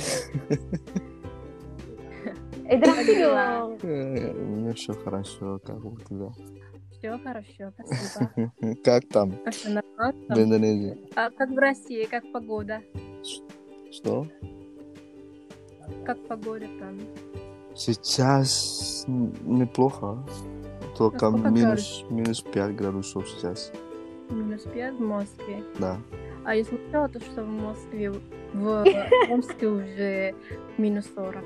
Adalah. 2.65 3.05
dong. 3.05 3.77
Э, 3.85 4.33
У 4.33 4.45
меня 4.57 4.73
все 4.73 4.93
хорошо, 4.97 5.61
как 5.61 5.77
у 5.85 5.93
тебя? 6.01 6.33
Все 6.97 7.13
хорошо, 7.21 7.69
спасибо. 7.77 8.33
Как 8.83 9.05
там, 9.13 9.37
в 9.37 10.33
Индонезии? 10.33 10.97
А 11.13 11.29
как 11.29 11.53
в 11.53 11.57
России, 11.61 12.05
как 12.09 12.25
погода? 12.33 12.81
Что? 13.93 14.25
Как 16.05 16.17
погода 16.25 16.65
там? 16.81 16.97
Сейчас 17.75 19.05
неплохо. 19.07 20.25
Только 20.96 21.30
сколько 21.30 21.48
минус, 21.48 22.04
минус 22.10 22.40
5 22.40 22.74
градусов 22.76 23.28
сейчас. 23.28 23.72
Минус 24.28 24.62
5 24.62 24.94
в 24.94 25.00
Москве. 25.00 25.64
Да. 25.78 25.96
А 26.44 26.54
я 26.54 26.64
слышала 26.64 27.08
то, 27.08 27.20
что 27.20 27.44
в 27.44 27.48
Москве, 27.48 28.12
в 28.54 28.84
Омске 29.30 29.66
уже 29.66 30.34
минус 30.78 31.06
40. 31.14 31.44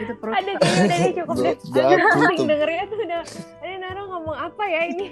Это 0.00 0.14
просто... 0.16 0.38
Ada 0.38 0.52
kayaknya 0.56 0.86
udah 0.86 0.98
deh 0.98 1.12
cukup 1.18 1.36
deh. 1.36 1.56
Да, 1.74 1.82
Aduh, 1.82 2.08
orang 2.08 2.36
tutup. 2.38 2.48
dengernya 2.48 2.84
tuh 2.88 2.98
udah, 3.04 3.22
ini 3.66 3.76
Naro 3.82 4.02
ngomong 4.06 4.36
apa 4.38 4.64
ya 4.64 4.80
ini? 4.86 5.08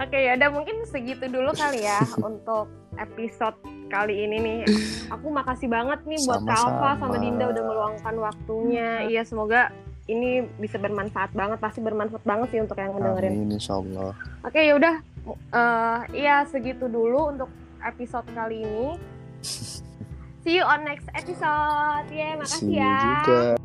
Oke 0.00 0.18
ya, 0.22 0.32
udah 0.38 0.48
mungkin 0.54 0.76
segitu 0.86 1.26
dulu 1.28 1.50
kali 1.52 1.82
ya 1.84 2.00
untuk 2.22 2.70
episode 2.96 3.58
kali 3.90 4.24
ini 4.24 4.36
nih. 4.40 4.58
Aku 5.12 5.28
makasih 5.28 5.68
banget 5.68 6.00
nih 6.06 6.18
buat 6.24 6.40
Kak 6.46 6.56
Alfa 6.56 6.70
sama 6.94 7.10
Sama-sama. 7.10 7.20
Dinda 7.20 7.44
udah 7.50 7.62
meluangkan 7.66 8.14
waktunya. 8.16 9.04
Iya, 9.10 9.26
semoga 9.26 9.74
ini 10.05 10.45
bisa 10.61 10.77
bermanfaat 10.77 11.33
banget, 11.33 11.57
pasti 11.57 11.81
bermanfaat 11.81 12.21
banget 12.21 12.47
sih 12.53 12.59
untuk 12.61 12.77
yang 12.77 12.93
mendengarin. 12.93 13.31
Amin, 13.33 13.57
insya 13.57 13.81
Allah. 13.81 14.13
Oke, 14.45 14.61
ya 14.61 14.73
udah. 14.77 14.95
Eh, 15.33 15.99
iya 16.21 16.45
segitu 16.45 16.85
dulu 16.85 17.33
untuk 17.33 17.49
episode 17.81 18.29
kali 18.37 18.61
ini. 18.61 18.87
See 20.45 20.61
you 20.61 20.65
on 20.65 20.85
next 20.85 21.09
episode. 21.17 22.05
Ya, 22.13 22.37
See 22.37 22.37
makasih 22.37 22.69
you 22.69 22.77
ya. 22.77 22.97
juga. 23.25 23.64